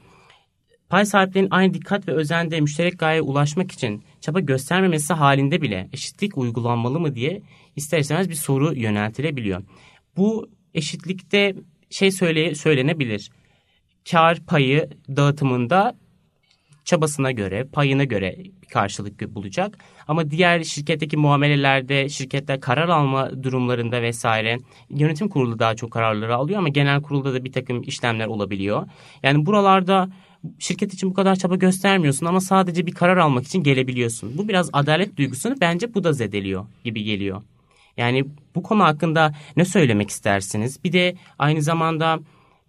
Pay 0.89 1.06
sahiplerinin 1.06 1.51
aynı 1.51 1.74
dikkat 1.74 2.08
ve 2.08 2.12
özende 2.12 2.62
müşterek 2.62 3.00
gayeye 3.00 3.22
ulaşmak 3.22 3.72
için 3.72 4.04
çaba 4.22 4.39
göstermemesi 4.39 5.13
halinde 5.13 5.62
bile 5.62 5.89
eşitlik 5.94 6.38
uygulanmalı 6.38 7.00
mı 7.00 7.16
diye 7.16 7.42
ister 7.75 8.00
istemez 8.00 8.30
bir 8.30 8.36
soru 8.36 8.75
yöneltilebiliyor. 8.75 9.63
Bu 10.18 10.50
eşitlikte 10.74 11.56
şey 11.89 12.12
söyle, 12.12 12.56
söylenebilir. 12.56 13.32
Kar 14.12 14.46
payı 14.46 14.89
dağıtımında 15.10 15.98
çabasına 16.88 17.32
göre, 17.32 17.63
payına 17.63 18.03
göre 18.03 18.36
bir 18.62 18.67
karşılık 18.67 19.36
bulacak. 19.36 19.77
Ama 20.08 20.32
diğer 20.32 20.63
şirketteki 20.63 21.17
muamelelerde, 21.17 22.10
şirketler 22.10 22.62
karar 22.62 22.89
alma 22.89 23.44
durumlarında 23.44 24.01
vesaire 24.01 24.58
yönetim 24.89 25.29
kurulu 25.29 25.60
daha 25.60 25.75
çok 25.75 25.91
kararları 25.91 26.36
alıyor 26.36 26.60
ama 26.60 26.70
genel 26.70 27.01
kurulda 27.01 27.34
da 27.34 27.44
bir 27.44 27.51
takım 27.51 27.82
işlemler 27.82 28.27
olabiliyor. 28.27 28.88
Yani 29.24 29.46
buralarda 29.46 30.10
şirket 30.60 30.94
için 30.94 31.10
bu 31.10 31.13
kadar 31.13 31.36
çaba 31.36 31.56
göstermiyorsun 31.56 32.25
ama 32.25 32.41
sadece 32.41 32.86
bir 32.86 32.94
karar 32.94 33.17
almak 33.17 33.46
için 33.46 33.63
gelebiliyorsun. 33.63 34.38
Bu 34.38 34.48
biraz 34.48 34.70
adalet 34.74 35.17
duygusunu 35.17 35.56
bence 35.62 35.94
bu 35.94 36.03
da 36.03 36.13
zedeliyor 36.13 36.65
gibi 36.84 37.03
geliyor. 37.03 37.41
Yani 37.98 38.25
bu 38.56 38.63
konu 38.63 38.84
hakkında 38.84 39.36
ne 39.58 39.65
söylemek 39.65 40.10
istersiniz? 40.10 40.84
Bir 40.84 40.94
de 40.94 41.15
aynı 41.39 41.62
zamanda 41.62 42.20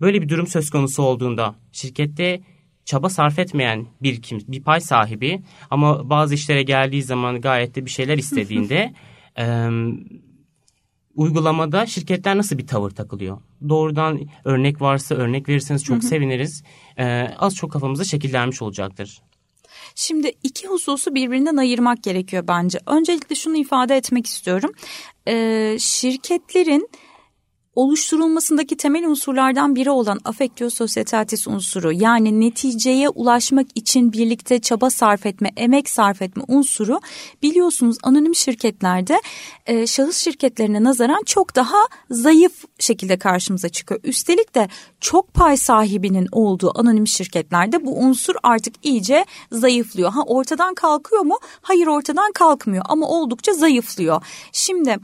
böyle 0.00 0.22
bir 0.22 0.28
durum 0.28 0.46
söz 0.46 0.70
konusu 0.70 1.02
olduğunda 1.02 1.54
şirkette 1.72 2.40
çaba 2.88 3.09
sarf 3.09 3.38
etmeyen 3.38 3.87
bir 4.02 4.23
kim, 4.23 4.40
bir 4.49 4.62
pay 4.62 4.80
sahibi 4.80 5.42
ama 5.71 6.11
bazı 6.11 6.35
işlere 6.35 6.62
geldiği 6.62 7.02
zaman 7.02 7.40
gayet 7.40 7.75
de 7.75 7.85
bir 7.85 7.90
şeyler 7.90 8.18
istediğinde 8.18 8.95
e, 9.38 9.68
uygulamada 11.14 11.87
şirketler 11.87 12.37
nasıl 12.37 12.59
bir 12.59 12.66
tavır 12.66 12.90
takılıyor? 12.90 13.38
Doğrudan 13.68 14.21
örnek 14.45 14.80
varsa 14.80 15.14
örnek 15.14 15.49
verirseniz 15.49 15.85
çok 15.85 16.04
seviniriz. 16.04 16.62
E, 16.99 17.30
az 17.38 17.54
çok 17.57 17.73
kafamızda 17.73 18.04
şekillenmiş 18.04 18.62
olacaktır. 18.62 19.23
Şimdi 19.95 20.33
iki 20.42 20.66
hususu 20.66 21.14
birbirinden 21.14 21.57
ayırmak 21.57 22.02
gerekiyor 22.02 22.45
bence. 22.49 22.78
Öncelikle 22.87 23.35
şunu 23.35 23.57
ifade 23.57 23.97
etmek 23.97 24.26
istiyorum. 24.26 24.73
Ee, 25.28 25.76
şirketlerin 25.80 26.88
oluşturulmasındaki 27.78 28.76
temel 28.76 29.04
unsurlardan 29.04 29.76
biri 29.76 29.90
olan 29.90 30.20
affectio 30.25 30.70
societatis 30.70 31.49
unsuru 31.49 31.92
yani 31.92 32.40
neticeye 32.40 33.08
ulaşmak 33.08 33.66
için 33.75 34.12
birlikte 34.12 34.58
çaba 34.58 34.90
sarf 34.90 35.26
etme, 35.26 35.50
emek 35.56 35.88
sarf 35.88 36.23
etme 36.23 36.42
unsuru 36.49 37.00
biliyorsunuz 37.42 37.97
anonim 38.02 38.35
şirketlerde 38.35 39.20
e, 39.66 39.87
şahıs 39.87 40.16
şirketlerine 40.16 40.85
nazaran 40.85 41.23
çok 41.26 41.56
daha 41.56 41.78
zayıf 42.11 42.64
şekilde 42.78 43.18
karşımıza 43.18 43.68
çıkıyor. 43.68 44.00
Üstelik 44.04 44.54
de 44.54 44.68
çok 45.00 45.35
pay 45.35 45.56
sahibinin 45.56 46.28
olduğu 46.32 46.80
anonim 46.80 47.06
şirketlerde 47.06 47.87
bu 47.87 47.99
unsur 47.99 48.35
artık 48.42 48.75
iyice 48.82 49.25
zayıflıyor. 49.52 50.11
Ha 50.11 50.23
ortadan 50.26 50.75
kalkıyor 50.75 51.23
mu? 51.23 51.38
Hayır 51.62 51.87
ortadan 51.87 52.32
kalkmıyor 52.32 52.85
ama 52.88 53.08
oldukça 53.08 53.52
zayıflıyor. 53.52 54.23
Şimdi 54.52 54.97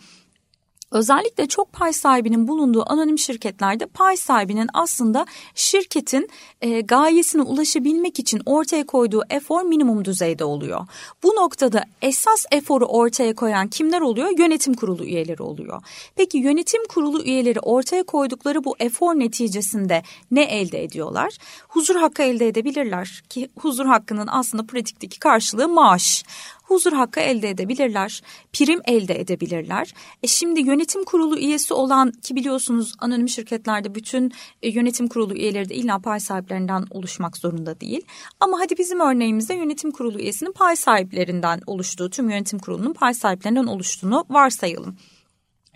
Özellikle 0.95 1.47
çok 1.47 1.73
pay 1.73 1.93
sahibinin 1.93 2.49
bulunduğu 2.49 2.91
anonim 2.93 3.19
şirketlerde 3.19 3.87
pay 3.87 4.17
sahibinin 4.17 4.69
aslında 4.75 5.27
şirketin 5.55 6.29
e, 6.61 6.81
gayesine 6.81 7.43
ulaşabilmek 7.43 8.19
için 8.19 8.43
ortaya 8.47 8.87
koyduğu 8.87 9.23
efor 9.31 9.63
minimum 9.63 10.05
düzeyde 10.05 10.45
oluyor. 10.45 10.87
Bu 11.23 11.29
noktada 11.29 11.85
esas 12.03 12.47
eforu 12.53 12.85
ortaya 12.85 13.35
koyan 13.35 13.69
kimler 13.69 14.01
oluyor? 14.01 14.39
Yönetim 14.39 14.75
kurulu 14.75 15.05
üyeleri 15.05 15.43
oluyor. 15.43 15.83
Peki 16.17 16.39
yönetim 16.39 16.87
kurulu 16.89 17.23
üyeleri 17.23 17.61
ortaya 17.61 18.03
koydukları 18.03 18.65
bu 18.65 18.77
efor 18.79 19.15
neticesinde 19.15 20.03
ne 20.31 20.43
elde 20.43 20.85
ediyorlar? 20.85 21.37
Huzur 21.69 21.97
hakkı 21.97 22.23
elde 22.23 22.49
edebilirler 22.49 23.23
ki 23.29 23.49
huzur 23.59 23.87
hakkının 23.87 24.29
aslında 24.31 24.67
pratikteki 24.67 25.19
karşılığı 25.19 25.69
maaş 25.69 26.25
huzur 26.64 26.92
hakkı 26.92 27.21
elde 27.21 27.50
edebilirler, 27.50 28.23
prim 28.52 28.80
elde 28.85 29.21
edebilirler. 29.21 29.94
E 30.23 30.26
şimdi 30.26 30.61
yönetim 30.61 31.04
kurulu 31.04 31.38
üyesi 31.38 31.75
olan 31.75 32.11
ki 32.11 32.37
biliyorsunuz 32.37 32.92
anonim 32.99 33.28
şirketlerde 33.28 33.94
bütün 33.94 34.33
e, 34.62 34.68
yönetim 34.68 35.09
kurulu 35.09 35.35
üyeleri 35.35 35.68
de 35.68 35.75
illa 35.75 35.99
pay 35.99 36.21
sahiplerinden 36.21 36.85
oluşmak 36.90 37.37
zorunda 37.37 37.80
değil. 37.80 38.04
Ama 38.40 38.61
hadi 38.61 38.78
bizim 38.78 39.00
örneğimizde 39.00 39.54
yönetim 39.54 39.90
kurulu 39.90 40.18
üyesinin 40.18 40.52
pay 40.52 40.76
sahiplerinden 40.76 41.61
oluştuğu, 41.66 42.11
tüm 42.11 42.30
yönetim 42.30 42.59
kurulunun 42.59 42.92
pay 42.92 43.14
sahiplerinden 43.14 43.66
oluştuğunu 43.66 44.25
varsayalım. 44.30 44.97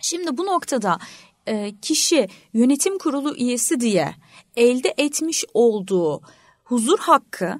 Şimdi 0.01 0.37
bu 0.37 0.45
noktada 0.45 0.99
e, 1.47 1.75
kişi 1.81 2.27
yönetim 2.53 2.97
kurulu 2.97 3.35
üyesi 3.35 3.79
diye 3.79 4.15
elde 4.55 4.93
etmiş 4.97 5.45
olduğu 5.53 6.21
huzur 6.63 6.99
hakkı 6.99 7.59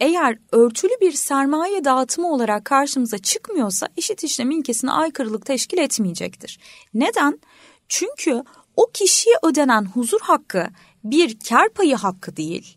eğer 0.00 0.38
örtülü 0.52 0.92
bir 1.00 1.12
sermaye 1.12 1.84
dağıtımı 1.84 2.32
olarak 2.32 2.64
karşımıza 2.64 3.18
çıkmıyorsa 3.18 3.88
eşit 3.96 4.24
işlem 4.24 4.50
ilkesine 4.50 4.90
aykırılık 4.90 5.46
teşkil 5.46 5.78
etmeyecektir. 5.78 6.58
Neden? 6.94 7.40
Çünkü 7.88 8.44
o 8.76 8.86
kişiye 8.94 9.34
ödenen 9.42 9.84
huzur 9.84 10.20
hakkı 10.20 10.66
bir 11.04 11.38
kar 11.48 11.68
payı 11.68 11.96
hakkı 11.96 12.36
değil, 12.36 12.76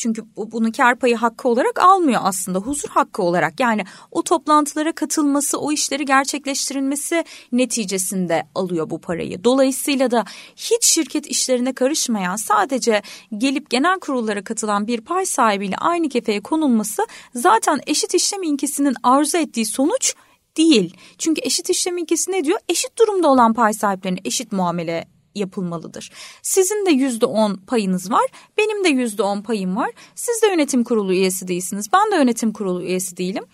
çünkü 0.00 0.22
bunu 0.36 0.72
kar 0.72 0.98
payı 0.98 1.16
hakkı 1.16 1.48
olarak 1.48 1.78
almıyor 1.78 2.20
aslında 2.24 2.58
huzur 2.58 2.88
hakkı 2.88 3.22
olarak. 3.22 3.60
Yani 3.60 3.84
o 4.10 4.22
toplantılara 4.22 4.92
katılması, 4.92 5.58
o 5.58 5.72
işleri 5.72 6.04
gerçekleştirilmesi 6.04 7.24
neticesinde 7.52 8.42
alıyor 8.54 8.90
bu 8.90 9.00
parayı. 9.00 9.44
Dolayısıyla 9.44 10.10
da 10.10 10.24
hiç 10.56 10.84
şirket 10.84 11.26
işlerine 11.26 11.72
karışmayan 11.72 12.36
sadece 12.36 13.02
gelip 13.38 13.70
genel 13.70 13.98
kurullara 13.98 14.44
katılan 14.44 14.86
bir 14.86 15.00
pay 15.00 15.26
sahibiyle 15.26 15.76
aynı 15.76 16.08
kefeye 16.08 16.40
konulması 16.40 17.06
zaten 17.34 17.80
eşit 17.86 18.14
işlem 18.14 18.42
ilkesinin 18.42 18.94
arzu 19.02 19.38
ettiği 19.38 19.66
sonuç 19.66 20.14
değil. 20.56 20.96
Çünkü 21.18 21.40
eşit 21.44 21.70
işlem 21.70 21.98
ilkesi 21.98 22.32
ne 22.32 22.44
diyor? 22.44 22.58
Eşit 22.68 22.98
durumda 22.98 23.28
olan 23.28 23.52
pay 23.54 23.72
sahiplerine 23.72 24.18
eşit 24.24 24.52
muamele 24.52 25.19
yapılmalıdır. 25.34 26.10
Sizin 26.42 26.86
de 26.86 26.90
yüzde 26.90 27.26
on 27.26 27.54
payınız 27.54 28.10
var, 28.10 28.26
benim 28.58 28.84
de 28.84 28.88
yüzde 28.88 29.22
on 29.22 29.42
payım 29.42 29.76
var. 29.76 29.90
Siz 30.14 30.42
de 30.42 30.46
yönetim 30.46 30.84
kurulu 30.84 31.12
üyesi 31.12 31.48
değilsiniz, 31.48 31.86
ben 31.92 32.12
de 32.12 32.16
yönetim 32.16 32.52
kurulu 32.52 32.82
üyesi 32.82 33.16
değilim. 33.16 33.44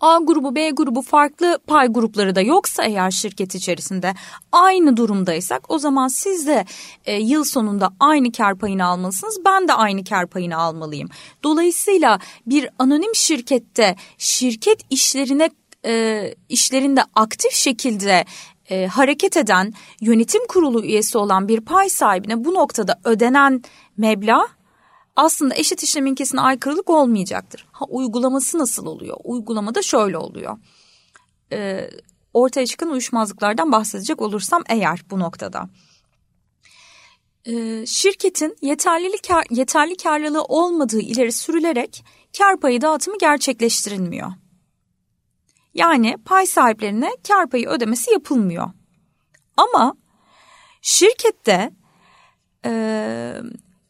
A 0.00 0.18
grubu 0.18 0.54
B 0.54 0.70
grubu 0.70 1.02
farklı 1.02 1.58
pay 1.66 1.86
grupları 1.86 2.34
da 2.34 2.40
yoksa 2.40 2.84
eğer 2.84 3.10
şirket 3.10 3.54
içerisinde 3.54 4.14
aynı 4.52 4.96
durumdaysak 4.96 5.70
o 5.70 5.78
zaman 5.78 6.08
siz 6.08 6.46
de 6.46 6.64
e, 7.04 7.16
yıl 7.16 7.44
sonunda 7.44 7.90
aynı 8.00 8.32
kar 8.32 8.58
payını 8.58 8.84
almalısınız. 8.84 9.38
Ben 9.44 9.68
de 9.68 9.72
aynı 9.72 10.04
kar 10.04 10.26
payını 10.26 10.56
almalıyım. 10.56 11.08
Dolayısıyla 11.42 12.20
bir 12.46 12.68
anonim 12.78 13.14
şirkette 13.14 13.96
şirket 14.18 14.80
işlerine 14.90 15.50
e, 15.84 16.34
işlerinde 16.48 17.00
aktif 17.14 17.52
şekilde 17.52 18.24
e, 18.70 18.86
hareket 18.86 19.36
eden 19.36 19.72
yönetim 20.00 20.46
kurulu 20.46 20.84
üyesi 20.84 21.18
olan 21.18 21.48
bir 21.48 21.60
pay 21.60 21.88
sahibine 21.88 22.44
bu 22.44 22.54
noktada 22.54 23.00
ödenen 23.04 23.62
meblağ 23.96 24.48
aslında 25.16 25.54
eşit 25.54 25.82
işlem 25.82 26.06
ilkesine 26.06 26.40
aykırılık 26.40 26.90
olmayacaktır. 26.90 27.66
Ha 27.72 27.84
uygulaması 27.88 28.58
nasıl 28.58 28.86
oluyor? 28.86 29.16
Uygulamada 29.24 29.82
şöyle 29.82 30.18
oluyor. 30.18 30.58
Ee, 31.52 31.90
ortaya 32.34 32.66
çıkan 32.66 32.90
uyuşmazlıklardan 32.90 33.72
bahsedecek 33.72 34.22
olursam 34.22 34.62
eğer 34.68 35.02
bu 35.10 35.18
noktada. 35.18 35.68
Ee, 37.46 37.86
şirketin 37.86 38.56
yeterli, 38.62 39.18
kar, 39.28 39.44
yeterli 39.50 39.96
karlılığı 39.96 40.42
olmadığı 40.42 41.00
ileri 41.00 41.32
sürülerek 41.32 42.04
kar 42.38 42.60
payı 42.60 42.80
dağıtımı 42.80 43.18
gerçekleştirilmiyor. 43.18 44.32
Yani 45.74 46.16
pay 46.24 46.46
sahiplerine 46.46 47.10
kar 47.28 47.50
payı 47.50 47.68
ödemesi 47.68 48.10
yapılmıyor. 48.10 48.70
Ama 49.56 49.96
şirkette 50.82 51.70
e, 52.64 52.72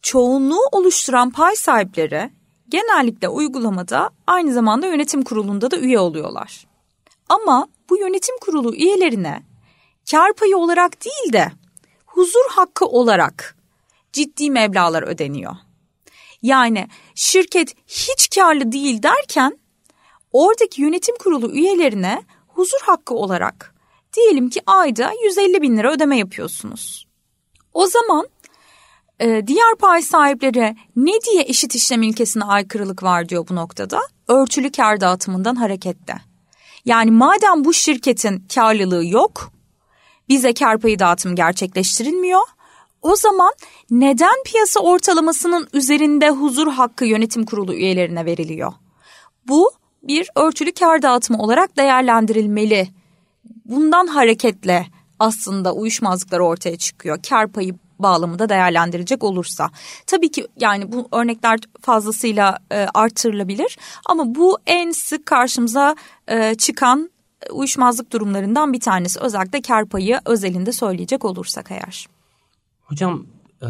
çoğunluğu 0.02 0.62
oluşturan 0.72 1.30
pay 1.30 1.56
sahipleri 1.56 2.30
genellikle 2.68 3.28
uygulamada 3.28 4.10
aynı 4.26 4.52
zamanda 4.52 4.86
yönetim 4.86 5.22
kurulunda 5.22 5.70
da 5.70 5.76
üye 5.78 5.98
oluyorlar. 5.98 6.66
Ama 7.28 7.68
bu 7.90 7.98
yönetim 7.98 8.34
kurulu 8.40 8.74
üyelerine 8.74 9.42
kar 10.10 10.32
payı 10.32 10.56
olarak 10.56 11.04
değil 11.04 11.32
de 11.32 11.52
huzur 12.06 12.50
hakkı 12.50 12.86
olarak 12.86 13.56
ciddi 14.12 14.50
meblalar 14.50 15.02
ödeniyor. 15.02 15.56
Yani 16.42 16.88
şirket 17.14 17.74
hiç 17.86 18.34
karlı 18.34 18.72
değil 18.72 19.02
derken 19.02 19.58
oradaki 20.32 20.82
yönetim 20.82 21.16
kurulu 21.18 21.52
üyelerine 21.52 22.22
huzur 22.48 22.80
hakkı 22.82 23.14
olarak 23.14 23.74
diyelim 24.16 24.50
ki 24.50 24.60
ayda 24.66 25.12
150 25.24 25.62
bin 25.62 25.76
lira 25.76 25.92
ödeme 25.92 26.18
yapıyorsunuz. 26.18 27.06
O 27.74 27.86
zaman 27.86 28.28
e, 29.20 29.46
diğer 29.46 29.74
pay 29.78 30.02
sahipleri 30.02 30.76
ne 30.96 31.12
diye 31.20 31.42
eşit 31.42 31.74
işlem 31.74 32.02
ilkesine 32.02 32.44
aykırılık 32.44 33.02
var 33.02 33.28
diyor 33.28 33.48
bu 33.48 33.54
noktada? 33.54 34.00
Örtülü 34.28 34.72
kar 34.72 35.00
dağıtımından 35.00 35.54
hareketle. 35.54 36.14
Yani 36.84 37.10
madem 37.10 37.64
bu 37.64 37.72
şirketin 37.72 38.46
karlılığı 38.54 39.06
yok, 39.06 39.52
bize 40.28 40.54
kar 40.54 40.78
payı 40.78 40.98
dağıtımı 40.98 41.34
gerçekleştirilmiyor. 41.34 42.42
O 43.02 43.16
zaman 43.16 43.52
neden 43.90 44.42
piyasa 44.44 44.80
ortalamasının 44.80 45.68
üzerinde 45.72 46.30
huzur 46.30 46.72
hakkı 46.72 47.04
yönetim 47.04 47.44
kurulu 47.44 47.74
üyelerine 47.74 48.24
veriliyor? 48.24 48.72
Bu 49.48 49.70
bir 50.08 50.28
örtülü 50.36 50.72
kar 50.72 51.02
dağıtımı 51.02 51.42
olarak 51.42 51.76
değerlendirilmeli. 51.76 52.88
Bundan 53.64 54.06
hareketle 54.06 54.86
aslında 55.18 55.74
uyuşmazlıklar 55.74 56.40
ortaya 56.40 56.76
çıkıyor. 56.76 57.18
Kar 57.28 57.48
payı 57.48 57.74
bağlamında 57.98 58.48
değerlendirecek 58.48 59.24
olursa. 59.24 59.70
Tabii 60.06 60.30
ki 60.30 60.46
yani 60.60 60.92
bu 60.92 61.08
örnekler 61.12 61.58
fazlasıyla 61.80 62.58
e, 62.70 62.86
artırılabilir 62.94 63.78
ama 64.06 64.34
bu 64.34 64.58
en 64.66 64.90
sık 64.90 65.26
karşımıza 65.26 65.96
e, 66.28 66.54
çıkan 66.54 67.10
uyuşmazlık 67.52 68.12
durumlarından 68.12 68.72
bir 68.72 68.80
tanesi. 68.80 69.20
Özellikle 69.20 69.62
kar 69.62 69.86
payı 69.86 70.20
özelinde 70.24 70.72
söyleyecek 70.72 71.24
olursak 71.24 71.70
eğer. 71.70 72.06
Hocam 72.84 73.26
e, 73.62 73.68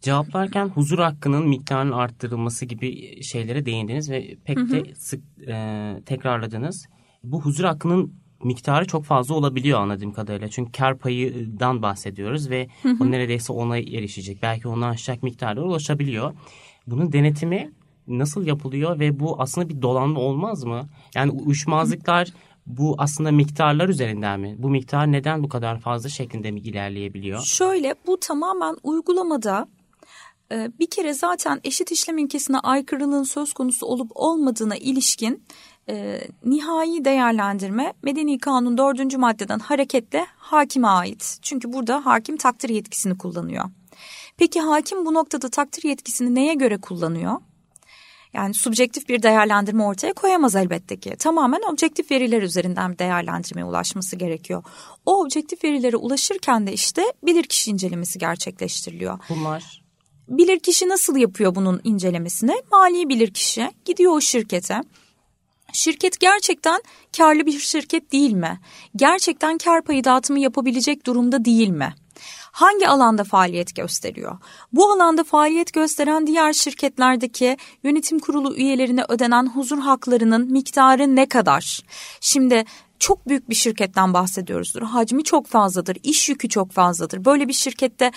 cevaplarken 0.00 0.68
huzur 0.68 0.98
hakkının 0.98 1.48
miktarının 1.48 1.92
arttırılması 1.92 2.66
gibi 2.66 3.22
şeylere 3.22 3.66
değindiniz 3.66 4.10
ve 4.10 4.36
pek 4.44 4.58
hı 4.58 4.62
hı. 4.62 4.70
de 4.70 4.94
sık 4.94 5.20
e, 5.48 5.96
tekrarladınız. 6.06 6.86
Bu 7.24 7.42
huzur 7.42 7.64
hakkının 7.64 8.14
miktarı 8.44 8.86
çok 8.86 9.04
fazla 9.04 9.34
olabiliyor 9.34 9.80
anladığım 9.80 10.12
kadarıyla. 10.12 10.48
Çünkü 10.48 10.72
kar 10.72 10.98
payından 10.98 11.82
bahsediyoruz 11.82 12.50
ve 12.50 12.68
hı 12.82 12.88
hı. 12.88 12.96
o 13.00 13.10
neredeyse 13.10 13.52
ona 13.52 13.78
erişecek. 13.78 14.38
Belki 14.42 14.68
ondan 14.68 14.88
aşacak 14.88 15.22
miktarlara 15.22 15.64
ulaşabiliyor. 15.64 16.34
Bunun 16.86 17.12
denetimi 17.12 17.72
nasıl 18.08 18.46
yapılıyor 18.46 18.98
ve 18.98 19.20
bu 19.20 19.40
aslında 19.42 19.68
bir 19.68 19.82
dolanma 19.82 20.20
olmaz 20.20 20.64
mı? 20.64 20.88
Yani 21.14 21.30
uyuşmazlıklar 21.30 22.28
bu 22.66 22.94
aslında 22.98 23.32
miktarlar 23.32 23.88
üzerinden 23.88 24.40
mi? 24.40 24.54
Bu 24.58 24.70
miktar 24.70 25.12
neden 25.12 25.42
bu 25.42 25.48
kadar 25.48 25.80
fazla 25.80 26.08
şeklinde 26.08 26.50
mi 26.50 26.60
ilerleyebiliyor? 26.60 27.40
Şöyle 27.40 27.94
bu 28.06 28.20
tamamen 28.20 28.76
uygulamada 28.82 29.68
bir 30.50 30.90
kere 30.90 31.14
zaten 31.14 31.60
eşit 31.64 31.92
işlem 31.92 32.18
ilkesine 32.18 32.58
aykırılığın 32.58 33.22
söz 33.22 33.52
konusu 33.52 33.86
olup 33.86 34.10
olmadığına 34.14 34.76
ilişkin 34.76 35.44
e, 35.88 36.20
nihai 36.44 37.04
değerlendirme 37.04 37.92
Medeni 38.02 38.38
Kanun 38.38 38.78
4. 38.78 39.16
maddeden 39.16 39.58
hareketle 39.58 40.26
hakime 40.36 40.88
ait. 40.88 41.38
Çünkü 41.42 41.72
burada 41.72 42.06
hakim 42.06 42.36
takdir 42.36 42.68
yetkisini 42.68 43.18
kullanıyor. 43.18 43.64
Peki 44.36 44.60
hakim 44.60 45.06
bu 45.06 45.14
noktada 45.14 45.48
takdir 45.48 45.88
yetkisini 45.88 46.34
neye 46.34 46.54
göre 46.54 46.80
kullanıyor? 46.80 47.40
Yani 48.32 48.54
subjektif 48.54 49.08
bir 49.08 49.22
değerlendirme 49.22 49.84
ortaya 49.84 50.12
koyamaz 50.12 50.56
elbette 50.56 50.96
ki. 50.96 51.16
Tamamen 51.18 51.62
objektif 51.72 52.10
veriler 52.10 52.42
üzerinden 52.42 52.92
bir 52.92 52.98
değerlendirmeye 52.98 53.64
ulaşması 53.64 54.16
gerekiyor. 54.16 54.62
O 55.06 55.22
objektif 55.22 55.64
verilere 55.64 55.96
ulaşırken 55.96 56.66
de 56.66 56.72
işte 56.72 57.02
bilirkişi 57.22 57.70
incelemesi 57.70 58.18
gerçekleştiriliyor. 58.18 59.18
Bunlar? 59.28 59.79
Bilirkişi 60.30 60.88
nasıl 60.88 61.16
yapıyor 61.16 61.54
bunun 61.54 61.80
incelemesini? 61.84 62.62
Mali 62.72 63.08
bilirkişi 63.08 63.70
gidiyor 63.84 64.12
o 64.12 64.20
şirkete 64.20 64.80
Şirket 65.72 66.20
gerçekten 66.20 66.80
karlı 67.16 67.46
bir 67.46 67.58
şirket 67.58 68.12
değil 68.12 68.32
mi? 68.32 68.60
Gerçekten 68.96 69.58
kar 69.58 69.82
payı 69.82 70.04
dağıtımı 70.04 70.40
yapabilecek 70.40 71.06
durumda 71.06 71.44
değil 71.44 71.68
mi? 71.68 71.94
Hangi 72.52 72.88
alanda 72.88 73.24
faaliyet 73.24 73.76
gösteriyor? 73.76 74.38
Bu 74.72 74.92
alanda 74.92 75.24
faaliyet 75.24 75.72
gösteren 75.72 76.26
diğer 76.26 76.52
şirketlerdeki 76.52 77.56
yönetim 77.82 78.18
kurulu 78.18 78.56
üyelerine 78.56 79.04
ödenen 79.08 79.46
huzur 79.46 79.78
haklarının 79.78 80.52
miktarı 80.52 81.16
ne 81.16 81.28
kadar? 81.28 81.80
Şimdi 82.20 82.64
çok 82.98 83.28
büyük 83.28 83.50
bir 83.50 83.54
şirketten 83.54 84.14
bahsediyoruzdur. 84.14 84.82
Hacmi 84.82 85.24
çok 85.24 85.46
fazladır, 85.46 85.96
iş 86.02 86.28
yükü 86.28 86.48
çok 86.48 86.72
fazladır. 86.72 87.24
Böyle 87.24 87.48
bir 87.48 87.52
şirkette 87.52 88.10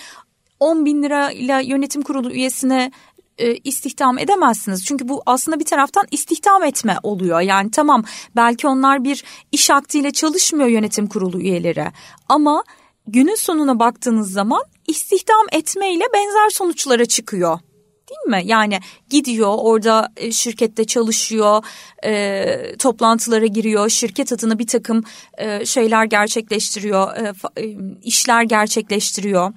10 0.60 0.84
bin 0.84 1.02
lirayla 1.02 1.60
yönetim 1.60 2.02
kurulu 2.02 2.32
üyesine 2.32 2.90
e, 3.38 3.56
istihdam 3.56 4.18
edemezsiniz. 4.18 4.84
Çünkü 4.84 5.08
bu 5.08 5.22
aslında 5.26 5.60
bir 5.60 5.64
taraftan 5.64 6.06
istihdam 6.10 6.62
etme 6.62 6.96
oluyor. 7.02 7.40
Yani 7.40 7.70
tamam 7.70 8.04
belki 8.36 8.68
onlar 8.68 9.04
bir 9.04 9.24
iş 9.52 9.70
aktiyle 9.70 10.10
çalışmıyor 10.10 10.68
yönetim 10.68 11.06
kurulu 11.06 11.40
üyeleri 11.40 11.86
ama 12.28 12.64
günün 13.06 13.34
sonuna 13.34 13.78
baktığınız 13.78 14.32
zaman 14.32 14.62
istihdam 14.86 15.46
etmeyle 15.52 16.04
benzer 16.14 16.50
sonuçlara 16.50 17.06
çıkıyor. 17.06 17.58
Değil 18.10 18.42
mi? 18.42 18.48
Yani 18.50 18.78
gidiyor 19.10 19.54
orada 19.58 20.08
e, 20.16 20.32
şirkette 20.32 20.84
çalışıyor, 20.84 21.64
e, 22.04 22.76
toplantılara 22.78 23.46
giriyor, 23.46 23.88
şirket 23.88 24.32
adına 24.32 24.58
bir 24.58 24.66
takım 24.66 25.04
e, 25.38 25.66
şeyler 25.66 26.04
gerçekleştiriyor, 26.04 27.16
e, 27.16 27.32
e, 27.56 27.76
işler 28.02 28.42
gerçekleştiriyor 28.42 29.52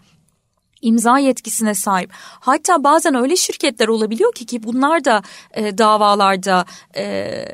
imza 0.81 1.19
yetkisine 1.19 1.73
sahip. 1.73 2.11
Hatta 2.39 2.83
bazen 2.83 3.15
öyle 3.15 3.35
şirketler 3.35 3.87
olabiliyor 3.87 4.33
ki 4.33 4.45
ki 4.45 4.63
bunlar 4.63 5.05
da 5.05 5.21
e, 5.53 5.77
davalarda 5.77 6.65
e, 6.97 7.45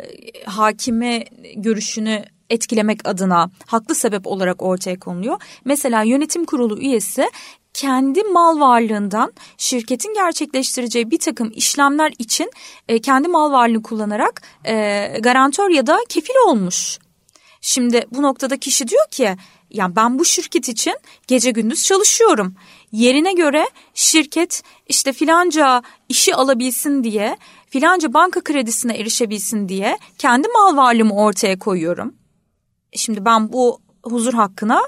hakime 0.45 1.25
görüşünü 1.55 2.23
etkilemek 2.49 3.07
adına 3.07 3.49
haklı 3.65 3.95
sebep 3.95 4.27
olarak 4.27 4.61
ortaya 4.61 4.99
konuluyor. 4.99 5.41
Mesela 5.65 6.03
yönetim 6.03 6.45
kurulu 6.45 6.79
üyesi 6.79 7.29
kendi 7.73 8.23
mal 8.23 8.59
varlığından 8.59 9.33
şirketin 9.57 10.13
gerçekleştireceği 10.13 11.11
bir 11.11 11.19
takım 11.19 11.51
işlemler 11.55 12.13
için 12.19 12.51
e, 12.87 13.01
kendi 13.01 13.27
mal 13.27 13.51
varlığını 13.51 13.83
kullanarak 13.83 14.41
e, 14.65 15.07
garantör 15.19 15.69
ya 15.69 15.87
da 15.87 15.99
kefil 16.09 16.33
olmuş. 16.47 16.99
Şimdi 17.61 18.05
bu 18.11 18.21
noktada 18.21 18.57
kişi 18.57 18.87
diyor 18.87 19.07
ki 19.11 19.35
yani 19.69 19.95
ben 19.95 20.19
bu 20.19 20.25
şirket 20.25 20.69
için 20.69 20.93
gece 21.27 21.51
gündüz 21.51 21.83
çalışıyorum. 21.83 22.55
Yerine 22.93 23.33
göre 23.33 23.69
şirket 23.93 24.63
işte 24.87 25.13
filanca 25.13 25.81
işi 26.09 26.35
alabilsin 26.35 27.03
diye, 27.03 27.37
filanca 27.69 28.13
banka 28.13 28.41
kredisine 28.43 28.97
erişebilsin 28.97 29.69
diye 29.69 29.97
kendi 30.17 30.47
mal 30.47 30.77
varlığımı 30.77 31.15
ortaya 31.15 31.59
koyuyorum. 31.59 32.15
Şimdi 32.95 33.25
ben 33.25 33.53
bu 33.53 33.79
huzur 34.03 34.33
hakkına 34.33 34.81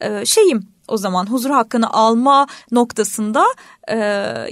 e, 0.00 0.26
şeyim 0.26 0.68
o 0.88 0.96
zaman 0.96 1.26
huzur 1.26 1.50
hakkını 1.50 1.92
alma 1.92 2.46
noktasında 2.70 3.46
e, 3.88 3.96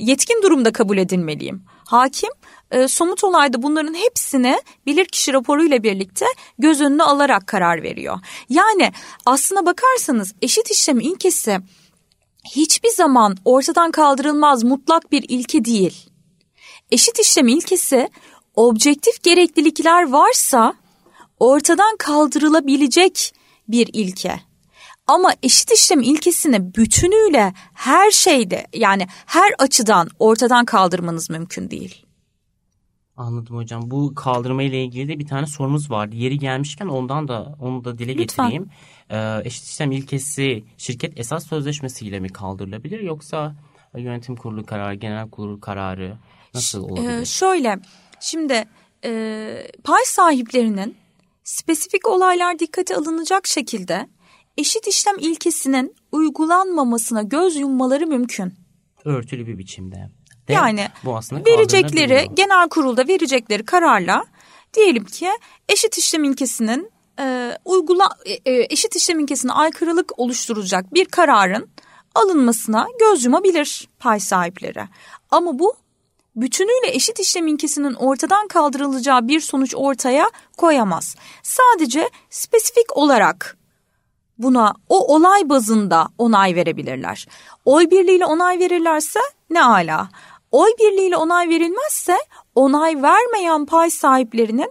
yetkin 0.00 0.42
durumda 0.42 0.72
kabul 0.72 0.98
edilmeliyim. 0.98 1.64
Hakim 1.84 2.30
e, 2.70 2.88
somut 2.88 3.24
olayda 3.24 3.62
bunların 3.62 3.94
hepsini 3.94 4.56
bilirkişi 4.86 5.32
raporuyla 5.32 5.82
birlikte 5.82 6.26
göz 6.58 6.80
önüne 6.80 7.02
alarak 7.02 7.46
karar 7.46 7.82
veriyor. 7.82 8.18
Yani 8.48 8.92
aslına 9.26 9.66
bakarsanız 9.66 10.34
eşit 10.42 10.70
işlem 10.70 11.00
ilkesi 11.00 11.60
hiçbir 12.44 12.88
zaman 12.88 13.36
ortadan 13.44 13.90
kaldırılmaz 13.90 14.64
mutlak 14.64 15.12
bir 15.12 15.24
ilke 15.28 15.64
değil. 15.64 16.10
Eşit 16.90 17.18
işlem 17.18 17.48
ilkesi 17.48 18.10
objektif 18.54 19.22
gereklilikler 19.22 20.10
varsa 20.10 20.74
ortadan 21.38 21.96
kaldırılabilecek 21.96 23.34
bir 23.68 23.90
ilke. 23.92 24.40
Ama 25.06 25.32
eşit 25.42 25.72
işlem 25.72 26.02
ilkesini 26.02 26.74
bütünüyle 26.74 27.52
her 27.74 28.10
şeyde 28.10 28.66
yani 28.74 29.06
her 29.26 29.52
açıdan 29.58 30.08
ortadan 30.18 30.64
kaldırmanız 30.64 31.30
mümkün 31.30 31.70
değil. 31.70 32.06
Anladım 33.16 33.56
hocam. 33.56 33.90
Bu 33.90 34.14
kaldırma 34.14 34.62
ile 34.62 34.84
ilgili 34.84 35.08
de 35.08 35.18
bir 35.18 35.26
tane 35.26 35.46
sorumuz 35.46 35.90
vardı. 35.90 36.16
Yeri 36.16 36.38
gelmişken 36.38 36.86
ondan 36.86 37.28
da 37.28 37.56
onu 37.60 37.84
da 37.84 37.98
dile 37.98 38.16
Lütfen. 38.16 38.46
getireyim. 38.46 38.70
Ee, 39.12 39.40
eşit 39.44 39.64
işlem 39.64 39.92
ilkesi 39.92 40.64
şirket 40.78 41.20
esas 41.20 41.46
sözleşmesiyle 41.46 42.20
mi 42.20 42.28
kaldırılabilir 42.28 43.00
yoksa 43.00 43.54
yönetim 43.96 44.36
kurulu 44.36 44.66
kararı, 44.66 44.94
genel 44.94 45.30
kurulu 45.30 45.60
kararı 45.60 46.16
nasıl 46.54 46.84
olabilir? 46.84 47.20
Ee, 47.20 47.24
şöyle 47.24 47.78
şimdi 48.20 48.64
e, 49.04 49.10
pay 49.84 50.04
sahiplerinin 50.04 50.96
spesifik 51.44 52.08
olaylar 52.08 52.58
dikkate 52.58 52.96
alınacak 52.96 53.46
şekilde 53.46 54.08
eşit 54.56 54.86
işlem 54.86 55.18
ilkesinin 55.18 55.94
uygulanmamasına 56.12 57.22
göz 57.22 57.56
yummaları 57.56 58.06
mümkün. 58.06 58.54
Örtülü 59.04 59.46
bir 59.46 59.58
biçimde. 59.58 60.10
De, 60.48 60.52
yani 60.52 60.88
bu 61.04 61.16
aslında 61.16 61.44
verecekleri 61.50 62.28
genel 62.34 62.68
kurulda 62.68 63.08
verecekleri 63.08 63.64
kararla 63.64 64.24
diyelim 64.74 65.04
ki 65.04 65.28
eşit 65.68 65.98
işlem 65.98 66.24
ilkesinin 66.24 66.90
e, 67.22 67.58
uygula 67.64 68.08
e, 68.24 68.32
e, 68.32 68.66
eşit 68.70 68.96
işlem 68.96 69.20
ilkesine 69.20 69.52
aykırılık 69.52 70.18
oluşturacak 70.18 70.94
bir 70.94 71.04
kararın 71.04 71.70
alınmasına 72.14 72.86
göz 73.00 73.24
yumabilir 73.24 73.88
pay 73.98 74.20
sahipleri. 74.20 74.84
Ama 75.30 75.58
bu 75.58 75.74
bütünüyle 76.36 76.96
eşit 76.96 77.20
işlem 77.20 77.46
ilkesinin 77.46 77.94
ortadan 77.94 78.48
kaldırılacağı 78.48 79.28
bir 79.28 79.40
sonuç 79.40 79.74
ortaya 79.76 80.30
koyamaz. 80.56 81.16
Sadece 81.42 82.10
spesifik 82.30 82.96
olarak 82.96 83.56
buna 84.38 84.74
o 84.88 85.14
olay 85.14 85.48
bazında 85.48 86.08
onay 86.18 86.54
verebilirler. 86.54 87.26
Oy 87.64 87.90
birliğiyle 87.90 88.26
onay 88.26 88.58
verirlerse 88.58 89.20
ne 89.50 89.64
ala. 89.64 90.08
Oy 90.50 90.70
birliğiyle 90.80 91.16
onay 91.16 91.48
verilmezse 91.48 92.18
onay 92.54 93.02
vermeyen 93.02 93.66
pay 93.66 93.90
sahiplerinin 93.90 94.70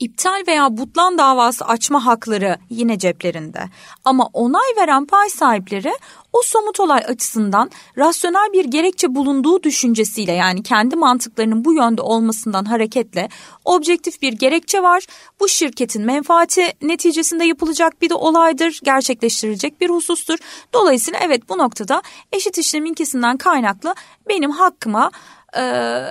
iptal 0.00 0.42
veya 0.46 0.76
butlan 0.76 1.18
davası 1.18 1.64
açma 1.64 2.06
hakları 2.06 2.56
yine 2.70 2.98
ceplerinde. 2.98 3.60
Ama 4.04 4.28
onay 4.32 4.76
veren 4.80 5.06
pay 5.06 5.28
sahipleri 5.28 5.92
o 6.32 6.42
somut 6.42 6.80
olay 6.80 7.04
açısından 7.08 7.70
rasyonel 7.98 8.52
bir 8.52 8.64
gerekçe 8.64 9.14
bulunduğu 9.14 9.62
düşüncesiyle 9.62 10.32
yani 10.32 10.62
kendi 10.62 10.96
mantıklarının 10.96 11.64
bu 11.64 11.74
yönde 11.74 12.02
olmasından 12.02 12.64
hareketle 12.64 13.28
objektif 13.64 14.22
bir 14.22 14.32
gerekçe 14.32 14.82
var. 14.82 15.06
Bu 15.40 15.48
şirketin 15.48 16.04
menfaati 16.04 16.62
neticesinde 16.82 17.44
yapılacak 17.44 18.02
bir 18.02 18.10
de 18.10 18.14
olaydır, 18.14 18.80
gerçekleştirilecek 18.84 19.80
bir 19.80 19.90
husustur. 19.90 20.38
Dolayısıyla 20.72 21.20
evet 21.22 21.48
bu 21.48 21.58
noktada 21.58 22.02
eşit 22.32 22.58
işlem 22.58 22.86
ilkesinden 22.86 23.36
kaynaklı 23.36 23.94
benim 24.28 24.50
hakkıma... 24.50 25.10
Ee, 25.56 26.02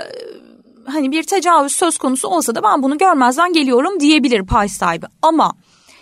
hani 0.85 1.11
bir 1.11 1.23
tecavüz 1.23 1.71
söz 1.71 1.97
konusu 1.97 2.27
olsa 2.27 2.55
da 2.55 2.63
ben 2.63 2.83
bunu 2.83 2.97
görmezden 2.97 3.53
geliyorum 3.53 3.99
diyebilir 3.99 4.45
pay 4.45 4.69
sahibi. 4.69 5.05
Ama 5.21 5.53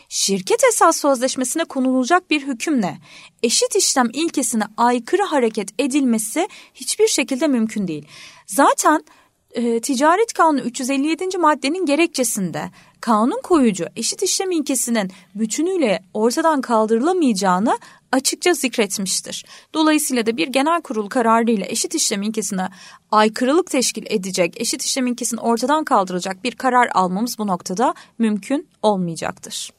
şirket 0.09 0.63
esas 0.63 0.97
sözleşmesine 0.97 1.63
konulacak 1.63 2.29
bir 2.29 2.41
hükümle 2.47 2.97
eşit 3.43 3.75
işlem 3.75 4.09
ilkesine 4.13 4.63
aykırı 4.77 5.23
hareket 5.23 5.69
edilmesi 5.79 6.47
hiçbir 6.73 7.07
şekilde 7.07 7.47
mümkün 7.47 7.87
değil. 7.87 8.07
Zaten 8.47 9.03
e, 9.51 9.79
Ticaret 9.79 10.33
Kanunu 10.33 10.61
357. 10.61 11.37
maddenin 11.37 11.85
gerekçesinde 11.85 12.71
kanun 13.01 13.41
koyucu 13.43 13.85
eşit 13.95 14.23
işlem 14.23 14.51
ilkesinin 14.51 15.11
bütünüyle 15.35 16.03
ortadan 16.13 16.61
kaldırılamayacağını 16.61 17.77
açıkça 18.13 18.53
zikretmiştir. 18.53 19.45
Dolayısıyla 19.73 20.25
da 20.25 20.37
bir 20.37 20.47
genel 20.47 20.81
kurul 20.81 21.09
kararıyla 21.09 21.65
eşit 21.65 21.95
işlem 21.95 22.21
ilkesine 22.21 22.67
aykırılık 23.11 23.71
teşkil 23.71 24.05
edecek, 24.09 24.61
eşit 24.61 24.81
işlem 24.81 25.07
ilkesini 25.07 25.39
ortadan 25.39 25.83
kaldıracak 25.83 26.43
bir 26.43 26.55
karar 26.55 26.89
almamız 26.93 27.39
bu 27.39 27.47
noktada 27.47 27.93
mümkün 28.19 28.67
olmayacaktır. 28.81 29.69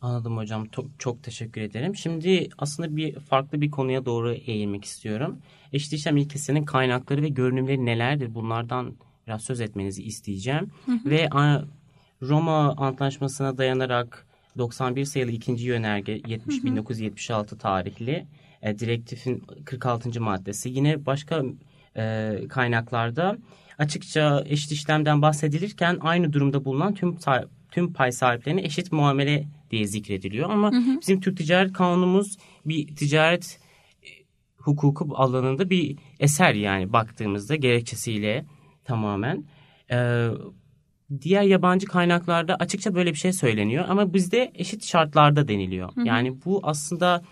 Anladım 0.00 0.36
hocam. 0.36 0.66
Çok, 0.66 0.86
çok 0.98 1.22
teşekkür 1.22 1.60
ederim. 1.60 1.96
Şimdi 1.96 2.48
aslında 2.58 2.96
bir 2.96 3.20
farklı 3.20 3.60
bir 3.60 3.70
konuya 3.70 4.04
doğru 4.04 4.32
eğilmek 4.32 4.84
istiyorum. 4.84 5.38
Eşit 5.72 5.92
işlem 5.92 6.16
ilkesinin 6.16 6.64
kaynakları 6.64 7.22
ve 7.22 7.28
görünümleri 7.28 7.86
nelerdir? 7.86 8.34
Bunlardan 8.34 8.94
biraz 9.26 9.42
söz 9.42 9.60
etmenizi 9.60 10.02
isteyeceğim. 10.02 10.70
Hı 10.86 10.92
hı. 10.92 11.10
Ve 11.10 11.28
Roma 12.22 12.74
Antlaşması'na 12.76 13.58
dayanarak 13.58 14.26
91 14.58 15.04
sayılı 15.04 15.30
ikinci 15.30 15.66
yönerge 15.66 16.12
70 16.26 16.56
hı 16.56 16.60
hı. 16.60 16.64
1976 16.64 17.58
tarihli 17.58 18.26
e, 18.62 18.78
direktifin 18.78 19.42
46. 19.64 20.20
maddesi. 20.20 20.68
Yine 20.68 21.06
başka 21.06 21.42
e, 21.96 22.34
kaynaklarda 22.48 23.38
açıkça 23.78 24.44
eşit 24.46 24.72
işlemden 24.72 25.22
bahsedilirken 25.22 25.98
aynı 26.00 26.32
durumda 26.32 26.64
bulunan 26.64 26.94
tüm 26.94 27.16
tüm 27.70 27.92
pay 27.92 28.12
sahiplerine 28.12 28.62
eşit 28.62 28.92
muamele 28.92 29.48
diye 29.70 29.86
zikrediliyor. 29.86 30.50
Ama 30.50 30.72
hı 30.72 30.76
hı. 30.76 31.00
bizim 31.00 31.20
Türk 31.20 31.36
Ticaret 31.36 31.72
Kanunumuz 31.72 32.36
bir 32.66 32.96
ticaret 32.96 33.60
e, 34.02 34.08
hukuku 34.56 35.08
alanında 35.14 35.70
bir 35.70 35.98
eser 36.20 36.54
yani 36.54 36.92
baktığımızda 36.92 37.56
gerekçesiyle 37.56 38.44
tamamen. 38.84 39.44
Ee, 39.90 40.28
diğer 41.22 41.42
yabancı 41.42 41.86
kaynaklarda 41.86 42.56
açıkça 42.56 42.94
böyle 42.94 43.10
bir 43.12 43.18
şey 43.18 43.32
söyleniyor 43.32 43.84
ama 43.88 44.14
bizde 44.14 44.52
eşit 44.54 44.84
şartlarda 44.84 45.48
deniliyor. 45.48 45.96
Hı 45.96 46.00
hı. 46.00 46.06
Yani 46.06 46.44
bu 46.44 46.60
aslında 46.62 47.22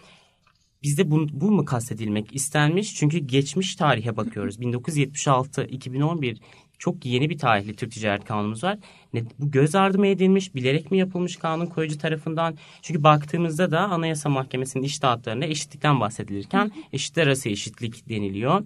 bizde 0.82 1.10
bu, 1.10 1.26
bu 1.32 1.50
mu 1.50 1.64
kastedilmek 1.64 2.34
istenmiş? 2.34 2.94
Çünkü 2.94 3.18
geçmiş 3.18 3.76
tarihe 3.76 4.16
bakıyoruz. 4.16 4.60
1976, 4.60 5.64
2011 5.64 6.38
çok 6.82 7.06
yeni 7.06 7.30
bir 7.30 7.38
tarihli 7.38 7.76
Türk 7.76 7.92
Ticaret 7.92 8.24
Kanunumuz 8.24 8.64
var. 8.64 8.78
Ne, 9.12 9.24
bu 9.38 9.50
göz 9.50 9.74
ardı 9.74 9.98
mı 9.98 10.06
edilmiş, 10.06 10.54
bilerek 10.54 10.90
mi 10.90 10.98
yapılmış 10.98 11.36
kanun 11.36 11.66
koyucu 11.66 11.98
tarafından? 11.98 12.58
Çünkü 12.82 13.02
baktığımızda 13.02 13.70
da 13.70 13.80
Anayasa 13.80 14.28
Mahkemesi'nin 14.28 14.82
iştahatlarında 14.82 15.44
eşitlikten 15.44 16.00
bahsedilirken 16.00 16.70
eşitler 16.92 17.26
arası 17.26 17.48
eşitlik 17.48 18.08
deniliyor. 18.08 18.62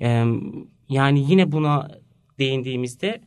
Ee, 0.00 0.24
yani 0.88 1.30
yine 1.30 1.52
buna 1.52 1.88
değindiğimizde 2.38 3.20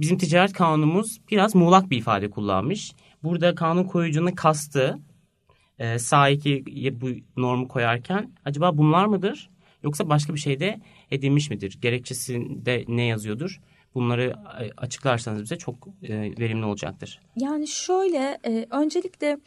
bizim 0.00 0.18
ticaret 0.18 0.52
kanunumuz 0.52 1.20
biraz 1.30 1.54
muğlak 1.54 1.90
bir 1.90 1.96
ifade 1.96 2.30
kullanmış. 2.30 2.92
Burada 3.22 3.54
kanun 3.54 3.84
koyucunun 3.84 4.30
kastı 4.30 4.98
e, 5.78 5.98
sahiki 5.98 6.64
bu 7.00 7.40
normu 7.40 7.68
koyarken 7.68 8.32
acaba 8.44 8.78
bunlar 8.78 9.06
mıdır? 9.06 9.50
Yoksa 9.82 10.08
başka 10.08 10.34
bir 10.34 10.40
şeyde 10.40 10.80
edinmiş 11.10 11.50
midir? 11.50 11.78
Gerekçesinde 11.82 12.84
ne 12.88 13.04
yazıyordur? 13.04 13.60
Bunları 13.94 14.34
e, 14.60 14.70
açıklarsanız 14.76 15.42
bize 15.42 15.58
çok 15.58 15.88
e, 16.02 16.14
verimli 16.38 16.64
olacaktır. 16.64 17.20
Yani 17.36 17.68
şöyle 17.68 18.38
e, 18.44 18.66
öncelikle 18.70 19.38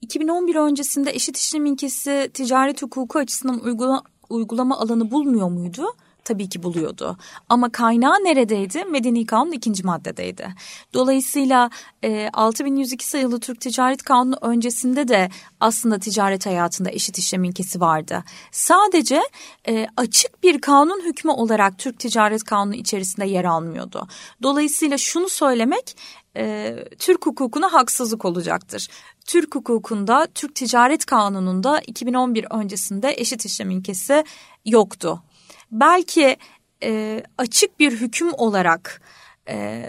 2011 0.00 0.54
öncesinde 0.56 1.10
eşit 1.10 1.36
işlem 1.36 1.66
ilkesi 1.66 2.30
ticaret 2.34 2.82
hukuku 2.82 3.18
açısından 3.18 3.64
uygula, 3.64 4.02
uygulama 4.30 4.78
alanı 4.78 5.10
bulmuyor 5.10 5.48
muydu? 5.48 5.82
Tabii 6.30 6.48
ki 6.48 6.62
buluyordu. 6.62 7.16
Ama 7.48 7.72
kaynağı 7.72 8.14
neredeydi? 8.14 8.84
Medeni 8.84 9.26
Kanun 9.26 9.52
ikinci 9.52 9.82
maddedeydi. 9.82 10.54
Dolayısıyla 10.94 11.70
e, 12.04 12.28
6102 12.32 13.08
sayılı 13.08 13.40
Türk 13.40 13.60
Ticaret 13.60 14.02
Kanunu 14.02 14.36
öncesinde 14.40 15.08
de 15.08 15.30
aslında 15.60 15.98
ticaret 15.98 16.46
hayatında 16.46 16.90
eşit 16.90 17.18
işlem 17.18 17.44
ilkesi 17.44 17.80
vardı. 17.80 18.24
Sadece 18.52 19.22
e, 19.68 19.86
açık 19.96 20.42
bir 20.42 20.60
kanun 20.60 21.00
hükmü 21.04 21.30
olarak 21.30 21.78
Türk 21.78 21.98
Ticaret 21.98 22.44
Kanunu 22.44 22.74
içerisinde 22.74 23.26
yer 23.26 23.44
almıyordu. 23.44 24.08
Dolayısıyla 24.42 24.98
şunu 24.98 25.28
söylemek 25.28 25.96
e, 26.36 26.76
Türk 26.98 27.26
hukukuna 27.26 27.72
haksızlık 27.72 28.24
olacaktır. 28.24 28.88
Türk 29.26 29.54
hukukunda, 29.54 30.26
Türk 30.34 30.54
Ticaret 30.54 31.06
Kanunu'nda 31.06 31.80
2011 31.86 32.46
öncesinde 32.50 33.14
eşit 33.16 33.44
işlem 33.44 33.70
ilkesi 33.70 34.24
yoktu 34.64 35.22
belki 35.72 36.36
e, 36.82 37.22
açık 37.38 37.80
bir 37.80 37.92
hüküm 37.92 38.32
olarak 38.32 39.02
e, 39.48 39.84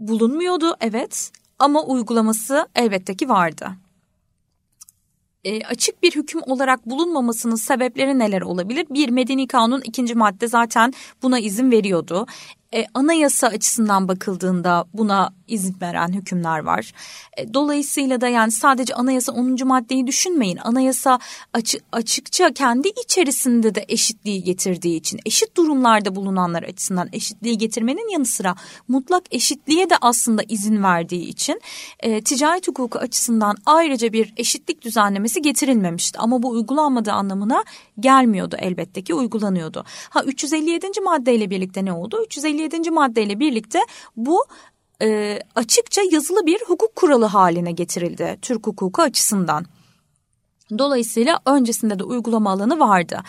bulunmuyordu 0.00 0.76
evet 0.80 1.32
ama 1.58 1.82
uygulaması 1.82 2.68
elbette 2.74 3.16
ki 3.16 3.28
vardı. 3.28 3.70
e, 5.44 5.64
açık 5.64 6.02
bir 6.02 6.14
hüküm 6.14 6.40
olarak 6.46 6.86
bulunmamasının 6.86 7.54
sebepleri 7.54 8.18
neler 8.18 8.42
olabilir? 8.42 8.86
Bir 8.90 9.08
medeni 9.08 9.46
kanun 9.46 9.80
ikinci 9.80 10.14
madde 10.14 10.48
zaten 10.48 10.92
buna 11.22 11.38
izin 11.38 11.70
veriyordu 11.70 12.26
e, 12.74 12.86
anayasa 12.94 13.46
açısından 13.46 14.08
bakıldığında 14.08 14.84
buna 14.94 15.32
izin 15.48 15.76
veren 15.80 16.12
hükümler 16.12 16.58
var. 16.58 16.92
E, 17.36 17.54
dolayısıyla 17.54 18.20
da 18.20 18.28
yani 18.28 18.52
sadece 18.52 18.94
anayasa 18.94 19.32
10. 19.32 19.66
maddeyi 19.66 20.06
düşünmeyin. 20.06 20.56
Anayasa 20.56 21.18
açı, 21.52 21.78
açıkça 21.92 22.52
kendi 22.52 22.88
içerisinde 23.04 23.74
de 23.74 23.84
eşitliği 23.88 24.42
getirdiği 24.42 24.96
için 24.96 25.20
eşit 25.26 25.56
durumlarda 25.56 26.16
bulunanlar 26.16 26.62
açısından 26.62 27.08
eşitliği 27.12 27.58
getirmenin 27.58 28.12
yanı 28.12 28.26
sıra 28.26 28.54
mutlak 28.88 29.22
eşitliğe 29.30 29.90
de 29.90 29.94
aslında 30.00 30.42
izin 30.48 30.82
verdiği 30.82 31.28
için 31.28 31.60
e, 32.00 32.22
ticaret 32.22 32.68
hukuku 32.68 32.98
açısından 32.98 33.56
ayrıca 33.66 34.12
bir 34.12 34.34
eşitlik 34.36 34.82
düzenlemesi 34.82 35.42
getirilmemişti. 35.42 36.18
Ama 36.18 36.42
bu 36.42 36.48
uygulanmadığı 36.48 37.12
anlamına 37.12 37.64
gelmiyordu 38.00 38.56
elbette 38.58 39.02
ki 39.02 39.14
uygulanıyordu. 39.14 39.84
Ha 40.10 40.24
357. 40.24 41.00
maddeyle 41.04 41.50
birlikte 41.50 41.84
ne 41.84 41.92
oldu? 41.92 42.24
357. 42.26 42.63
maddeyle 42.90 43.40
birlikte 43.40 43.78
bu 44.16 44.44
e, 45.02 45.38
açıkça 45.54 46.02
yazılı 46.10 46.46
bir 46.46 46.60
hukuk 46.66 46.96
kuralı 46.96 47.24
haline 47.24 47.72
getirildi 47.72 48.38
Türk 48.42 48.66
hukuku 48.66 49.02
açısından. 49.02 49.66
Dolayısıyla 50.78 51.40
öncesinde 51.46 51.98
de 51.98 52.04
uygulama 52.04 52.50
alanı 52.50 52.80
vardı. 52.80 53.22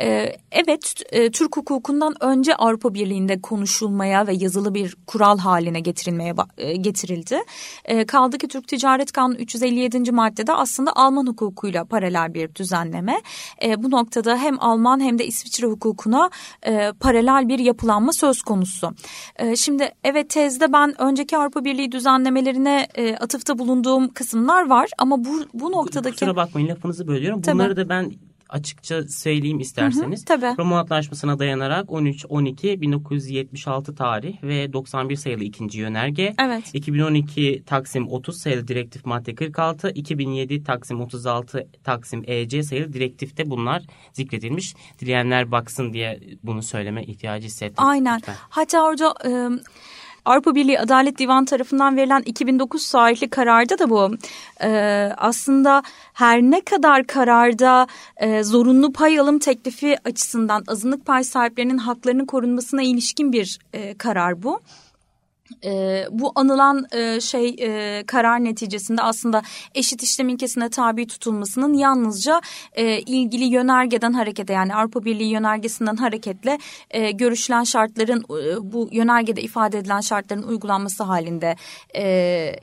Ee, 0.00 0.36
evet 0.52 0.94
e, 1.10 1.30
Türk 1.30 1.56
hukukundan 1.56 2.14
önce 2.20 2.56
Avrupa 2.56 2.94
Birliği'nde 2.94 3.40
konuşulmaya 3.40 4.26
ve 4.26 4.34
yazılı 4.34 4.74
bir 4.74 4.96
kural 5.06 5.38
haline 5.38 5.80
getirilmeye 5.80 6.34
e, 6.58 6.76
getirildi. 6.76 7.38
E, 7.84 8.06
kaldı 8.06 8.38
ki 8.38 8.48
Türk 8.48 8.68
Ticaret 8.68 9.12
Kanunu 9.12 9.36
357. 9.36 10.12
maddede 10.12 10.52
aslında 10.52 10.92
Alman 10.96 11.26
hukukuyla 11.26 11.84
paralel 11.84 12.34
bir 12.34 12.54
düzenleme. 12.54 13.20
E, 13.62 13.82
bu 13.82 13.90
noktada 13.90 14.36
hem 14.36 14.60
Alman 14.60 15.00
hem 15.00 15.18
de 15.18 15.26
İsviçre 15.26 15.66
hukukuna 15.66 16.30
e, 16.66 16.92
paralel 17.00 17.48
bir 17.48 17.58
yapılanma 17.58 18.12
söz 18.12 18.42
konusu. 18.42 18.94
E, 19.36 19.56
şimdi 19.56 19.90
evet 20.04 20.30
tezde 20.30 20.72
ben 20.72 21.00
önceki 21.00 21.38
Avrupa 21.38 21.64
Birliği 21.64 21.92
düzenlemelerine 21.92 22.86
e, 22.94 23.16
atıfta 23.16 23.58
bulunduğum 23.58 24.08
kısımlar 24.08 24.68
var 24.68 24.90
ama 24.98 25.24
bu, 25.24 25.44
bu 25.54 25.72
noktadaki... 25.72 26.14
Kusura 26.14 26.36
bakmayın 26.36 26.68
lafınızı 26.86 27.06
bölüyorum. 27.06 27.42
Bunları 27.46 27.74
Tabii. 27.74 27.84
da 27.84 27.88
ben 27.88 28.12
açıkça 28.48 29.08
söyleyeyim 29.08 29.60
isterseniz. 29.60 30.24
Hı 30.28 30.34
hı, 30.34 30.40
tabii. 30.40 30.58
Roma 30.58 30.80
Antlaşması'na 30.80 31.38
dayanarak 31.38 31.88
13-12-1976 31.88 33.94
tarih 33.94 34.42
ve 34.42 34.72
91 34.72 35.16
sayılı 35.16 35.44
ikinci 35.44 35.80
yönerge. 35.80 36.34
Evet. 36.40 36.74
2012 36.74 37.62
Taksim 37.66 38.08
30 38.08 38.38
sayılı 38.38 38.68
direktif 38.68 39.04
madde 39.04 39.34
46, 39.34 39.90
2007 39.90 40.64
Taksim 40.64 41.00
36 41.00 41.68
Taksim 41.84 42.22
EC 42.26 42.62
sayılı 42.62 42.92
direktifte 42.92 43.50
bunlar 43.50 43.82
zikredilmiş. 44.12 44.74
Dileyenler 45.00 45.50
baksın 45.50 45.92
diye 45.92 46.20
bunu 46.42 46.62
söyleme 46.62 47.04
ihtiyacı 47.04 47.46
hissettim. 47.46 47.76
Aynen. 47.78 48.18
Lütfen. 48.18 48.34
Hatta 48.48 48.84
orada... 48.84 49.14
Iı 49.24 49.60
Avrupa 50.26 50.54
Birliği 50.54 50.80
Adalet 50.80 51.18
Divanı 51.18 51.46
tarafından 51.46 51.96
verilen 51.96 52.22
2009 52.26 52.90
tarihli 52.90 53.28
kararda 53.28 53.78
da 53.78 53.90
bu. 53.90 54.10
E, 54.62 54.68
aslında 55.16 55.82
her 56.12 56.42
ne 56.42 56.60
kadar 56.60 57.06
kararda 57.06 57.86
e, 58.16 58.42
zorunlu 58.42 58.92
pay 58.92 59.20
alım 59.20 59.38
teklifi 59.38 59.96
açısından 60.04 60.64
azınlık 60.68 61.06
pay 61.06 61.24
sahiplerinin 61.24 61.78
haklarının 61.78 62.26
korunmasına 62.26 62.82
ilişkin 62.82 63.32
bir 63.32 63.58
e, 63.72 63.94
karar 63.94 64.42
bu 64.42 64.60
e, 65.64 66.04
bu 66.10 66.32
anılan 66.34 66.86
e, 66.92 67.20
şey 67.20 67.56
e, 67.58 68.02
karar 68.06 68.44
neticesinde 68.44 69.02
aslında 69.02 69.42
eşit 69.74 70.02
işlem 70.02 70.28
ilkesine 70.28 70.70
tabi 70.70 71.06
tutulmasının 71.06 71.74
yalnızca 71.74 72.40
e, 72.72 72.98
ilgili 73.00 73.44
yönergeden 73.44 74.12
harekete 74.12 74.52
yani 74.52 74.74
Avrupa 74.74 75.04
Birliği 75.04 75.30
yönergesinden 75.30 75.96
hareketle 75.96 76.58
e, 76.90 77.10
görüşülen 77.10 77.64
şartların 77.64 78.20
e, 78.20 78.72
bu 78.72 78.88
yönergede 78.92 79.42
ifade 79.42 79.78
edilen 79.78 80.00
şartların 80.00 80.42
uygulanması 80.42 81.04
halinde 81.04 81.56
e, 81.96 82.56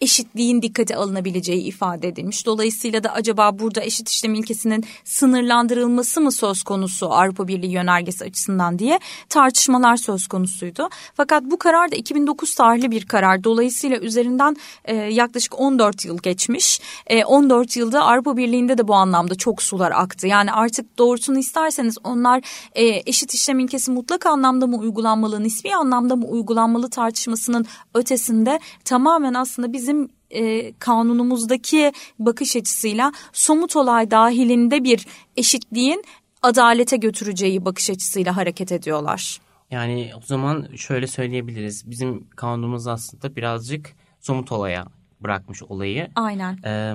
eşitliğin 0.00 0.62
dikkate 0.62 0.96
alınabileceği 0.96 1.62
ifade 1.62 2.08
edilmiş. 2.08 2.46
Dolayısıyla 2.46 3.04
da 3.04 3.12
acaba 3.12 3.58
burada 3.58 3.82
eşit 3.82 4.08
işlem 4.08 4.34
ilkesinin 4.34 4.84
sınırlandırılması 5.04 6.20
mı 6.20 6.32
söz 6.32 6.62
konusu 6.62 7.12
Avrupa 7.12 7.48
Birliği 7.48 7.72
yönergesi 7.72 8.24
açısından 8.24 8.78
diye 8.78 8.98
tartışmalar 9.28 9.96
söz 9.96 10.26
konusuydu. 10.26 10.88
Fakat 11.14 11.42
bu 11.44 11.58
karar 11.58 11.92
da 11.92 11.96
2009 11.96 12.54
tarihli 12.54 12.90
bir 12.90 13.06
karar. 13.06 13.44
Dolayısıyla 13.44 13.98
üzerinden 13.98 14.56
e, 14.84 14.94
yaklaşık 14.94 15.60
14 15.60 16.04
yıl 16.04 16.18
geçmiş. 16.18 16.80
E, 17.06 17.24
14 17.24 17.76
yılda 17.76 18.02
Avrupa 18.02 18.36
Birliği'nde 18.36 18.78
de 18.78 18.88
bu 18.88 18.94
anlamda 18.94 19.34
çok 19.34 19.62
sular 19.62 19.92
aktı. 19.94 20.26
Yani 20.26 20.52
artık 20.52 20.98
doğrusunu 20.98 21.38
isterseniz 21.38 21.96
onlar 22.04 22.42
e, 22.74 23.02
eşit 23.06 23.34
işlem 23.34 23.58
ilkesi 23.58 23.90
mutlak 23.90 24.26
anlamda 24.26 24.66
mı 24.66 24.76
uygulanmalı, 24.76 25.42
nispi 25.42 25.74
anlamda 25.74 26.16
mı 26.16 26.26
uygulanmalı 26.26 26.90
tartışmasının 26.90 27.66
ötesinde 27.94 28.60
tamamen 28.84 29.34
aslında 29.34 29.72
bizim 29.72 29.89
bizim 29.90 30.08
e, 30.30 30.72
kanunumuzdaki 30.78 31.92
bakış 32.18 32.56
açısıyla 32.56 33.12
somut 33.32 33.76
olay 33.76 34.10
dahilinde 34.10 34.84
bir 34.84 35.06
eşitliğin 35.36 36.04
adalete 36.42 36.96
götüreceği 36.96 37.64
bakış 37.64 37.90
açısıyla 37.90 38.36
hareket 38.36 38.72
ediyorlar. 38.72 39.40
Yani 39.70 40.12
o 40.16 40.20
zaman 40.24 40.68
şöyle 40.76 41.06
söyleyebiliriz. 41.06 41.90
Bizim 41.90 42.30
kanunumuz 42.36 42.86
aslında 42.86 43.36
birazcık 43.36 43.96
somut 44.20 44.52
olaya 44.52 44.86
bırakmış 45.22 45.62
olayı. 45.62 46.08
Aynen. 46.14 46.52
Ee, 46.64 46.94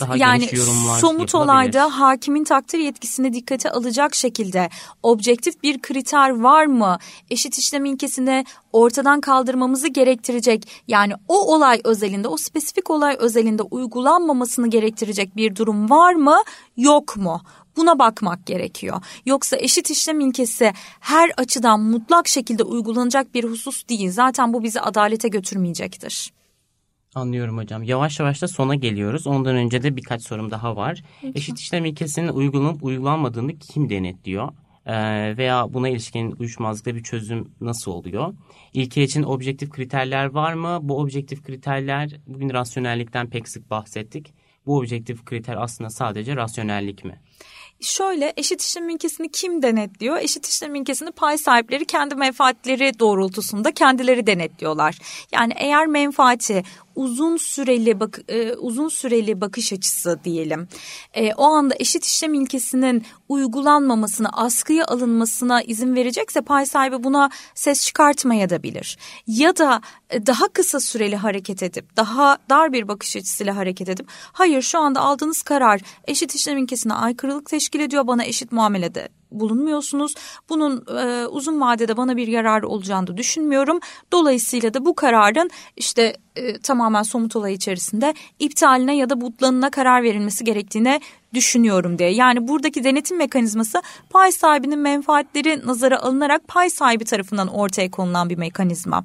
daha 0.00 0.16
yani 0.16 0.38
geniş 0.38 0.52
yorumlar 0.52 0.98
somut 0.98 1.34
olayda 1.34 2.00
hakimin 2.00 2.44
takdir 2.44 2.78
yetkisini 2.78 3.32
dikkate 3.32 3.70
alacak 3.70 4.14
şekilde 4.14 4.68
objektif 5.02 5.62
bir 5.62 5.82
kriter 5.82 6.30
var 6.40 6.66
mı? 6.66 6.98
Eşit 7.30 7.58
işlem 7.58 7.84
ilkesini 7.84 8.44
ortadan 8.72 9.20
kaldırmamızı 9.20 9.88
gerektirecek 9.88 10.68
yani 10.88 11.12
o 11.28 11.54
olay 11.54 11.80
özelinde 11.84 12.28
o 12.28 12.36
spesifik 12.36 12.90
olay 12.90 13.16
özelinde 13.18 13.62
uygulanmamasını 13.62 14.70
gerektirecek 14.70 15.36
bir 15.36 15.56
durum 15.56 15.90
var 15.90 16.14
mı 16.14 16.36
yok 16.76 17.16
mu? 17.16 17.40
Buna 17.76 17.98
bakmak 17.98 18.46
gerekiyor. 18.46 19.02
Yoksa 19.26 19.56
eşit 19.56 19.90
işlem 19.90 20.20
ilkesi 20.20 20.72
her 21.00 21.30
açıdan 21.36 21.80
mutlak 21.80 22.28
şekilde 22.28 22.62
uygulanacak 22.62 23.34
bir 23.34 23.44
husus 23.44 23.88
değil. 23.88 24.10
Zaten 24.10 24.52
bu 24.52 24.62
bizi 24.62 24.80
adalete 24.80 25.28
götürmeyecektir. 25.28 26.32
Anlıyorum 27.14 27.58
hocam. 27.58 27.82
Yavaş 27.82 28.20
yavaş 28.20 28.42
da 28.42 28.48
sona 28.48 28.74
geliyoruz. 28.74 29.26
Ondan 29.26 29.56
önce 29.56 29.82
de 29.82 29.96
birkaç 29.96 30.22
sorum 30.22 30.50
daha 30.50 30.76
var. 30.76 31.02
Lütfen. 31.24 31.32
Eşit 31.34 31.58
işlem 31.58 31.84
ilkesinin 31.84 32.28
uygulanıp 32.28 32.84
uygulanmadığını 32.84 33.58
kim 33.58 33.90
denetliyor? 33.90 34.48
Ee, 34.86 35.36
veya 35.36 35.74
buna 35.74 35.88
ilişkin 35.88 36.34
uyuşmazlıkta 36.38 36.94
bir 36.94 37.02
çözüm 37.02 37.52
nasıl 37.60 37.90
oluyor? 37.90 38.34
İlke 38.72 39.02
için 39.02 39.22
objektif 39.22 39.70
kriterler 39.70 40.26
var 40.26 40.52
mı? 40.52 40.78
Bu 40.82 40.98
objektif 40.98 41.42
kriterler 41.42 42.20
bugün 42.26 42.50
rasyonellikten 42.50 43.30
pek 43.30 43.48
sık 43.48 43.70
bahsettik. 43.70 44.34
Bu 44.66 44.78
objektif 44.78 45.24
kriter 45.24 45.56
aslında 45.58 45.90
sadece 45.90 46.36
rasyonellik 46.36 47.04
mi? 47.04 47.20
Şöyle 47.80 48.32
eşit 48.36 48.62
işlem 48.62 48.88
ilkesini 48.88 49.30
kim 49.30 49.62
denetliyor? 49.62 50.16
Eşit 50.16 50.46
işlem 50.46 50.74
ilkesini 50.74 51.10
pay 51.10 51.38
sahipleri 51.38 51.84
kendi 51.84 52.14
menfaatleri 52.14 52.98
doğrultusunda 52.98 53.72
kendileri 53.72 54.26
denetliyorlar. 54.26 54.98
Yani 55.32 55.52
eğer 55.56 55.86
menfaati 55.86 56.62
uzun 56.94 57.36
süreli 57.36 58.00
bak 58.00 58.20
e, 58.28 58.52
uzun 58.52 58.88
süreli 58.88 59.40
bakış 59.40 59.72
açısı 59.72 60.20
diyelim. 60.24 60.68
E, 61.14 61.34
o 61.34 61.44
anda 61.44 61.74
eşit 61.78 62.04
işlem 62.04 62.34
ilkesinin 62.34 63.04
uygulanmamasına, 63.28 64.28
askıya 64.32 64.84
alınmasına 64.84 65.62
izin 65.62 65.94
verecekse 65.94 66.40
pay 66.40 66.66
sahibi 66.66 67.04
buna 67.04 67.30
ses 67.54 67.86
çıkartmaya 67.86 68.50
da 68.50 68.62
bilir. 68.62 68.98
Ya 69.26 69.56
da 69.56 69.80
e, 70.10 70.26
daha 70.26 70.48
kısa 70.48 70.80
süreli 70.80 71.16
hareket 71.16 71.62
edip, 71.62 71.96
daha 71.96 72.38
dar 72.50 72.72
bir 72.72 72.88
bakış 72.88 73.16
açısıyla 73.16 73.56
hareket 73.56 73.88
edip, 73.88 74.06
hayır 74.32 74.62
şu 74.62 74.78
anda 74.78 75.00
aldığınız 75.00 75.42
karar 75.42 75.80
eşit 76.04 76.34
işlem 76.34 76.58
ilkesine 76.58 76.94
aykırılık 76.94 77.50
teşkil 77.50 77.80
ediyor, 77.80 78.06
bana 78.06 78.24
eşit 78.24 78.52
muamelede 78.52 79.08
bulunmuyorsunuz. 79.40 80.14
Bunun 80.48 80.84
e, 80.98 81.26
uzun 81.26 81.60
vadede 81.60 81.96
bana 81.96 82.16
bir 82.16 82.28
yararı 82.28 82.68
olacağını 82.68 83.06
da 83.06 83.16
düşünmüyorum. 83.16 83.80
Dolayısıyla 84.12 84.74
da 84.74 84.84
bu 84.84 84.94
kararın 84.94 85.50
işte 85.76 86.16
e, 86.36 86.58
tamamen 86.58 87.02
somut 87.02 87.36
olay 87.36 87.54
içerisinde 87.54 88.14
iptaline 88.38 88.96
ya 88.96 89.10
da 89.10 89.20
butlanına 89.20 89.70
karar 89.70 90.02
verilmesi 90.02 90.44
gerektiğine 90.44 91.00
düşünüyorum 91.34 91.98
diye. 91.98 92.10
Yani 92.10 92.48
buradaki 92.48 92.84
denetim 92.84 93.16
mekanizması 93.16 93.82
pay 94.10 94.32
sahibinin 94.32 94.78
menfaatleri 94.78 95.66
nazara 95.66 96.00
alınarak 96.02 96.48
pay 96.48 96.70
sahibi 96.70 97.04
tarafından 97.04 97.48
ortaya 97.48 97.90
konulan 97.90 98.30
bir 98.30 98.38
mekanizma. 98.38 99.04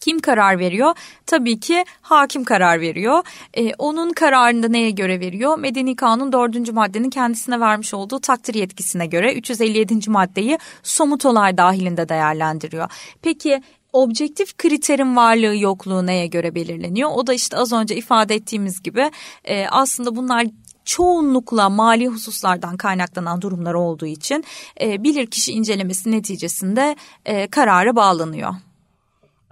Kim 0.00 0.18
karar 0.18 0.58
veriyor? 0.58 0.94
Tabii 1.26 1.60
ki 1.60 1.84
hakim 2.02 2.44
karar 2.44 2.80
veriyor. 2.80 3.22
Ee, 3.54 3.74
onun 3.78 4.12
kararında 4.12 4.68
neye 4.68 4.90
göre 4.90 5.20
veriyor? 5.20 5.58
Medeni 5.58 5.96
Kanun 5.96 6.32
4. 6.32 6.72
maddenin 6.72 7.10
kendisine 7.10 7.60
vermiş 7.60 7.94
olduğu 7.94 8.20
takdir 8.20 8.54
yetkisine 8.54 9.06
göre 9.06 9.34
357. 9.34 10.10
maddeyi 10.10 10.58
somut 10.82 11.26
olay 11.26 11.58
dahilinde 11.58 12.08
değerlendiriyor. 12.08 12.90
Peki 13.22 13.62
objektif 13.92 14.56
kriterin 14.56 15.16
varlığı 15.16 15.56
yokluğu 15.56 16.06
neye 16.06 16.26
göre 16.26 16.54
belirleniyor? 16.54 17.10
O 17.14 17.26
da 17.26 17.34
işte 17.34 17.56
az 17.56 17.72
önce 17.72 17.96
ifade 17.96 18.34
ettiğimiz 18.34 18.82
gibi 18.82 19.10
e, 19.44 19.66
aslında 19.66 20.16
bunlar 20.16 20.46
çoğunlukla 20.84 21.68
mali 21.68 22.08
hususlardan 22.08 22.76
kaynaklanan 22.76 23.42
durumlar 23.42 23.74
olduğu 23.74 24.06
için 24.06 24.44
e, 24.80 25.02
bilirkişi 25.02 25.52
incelemesi 25.52 26.10
neticesinde 26.10 26.96
e, 27.24 27.46
karara 27.46 27.96
bağlanıyor. 27.96 28.54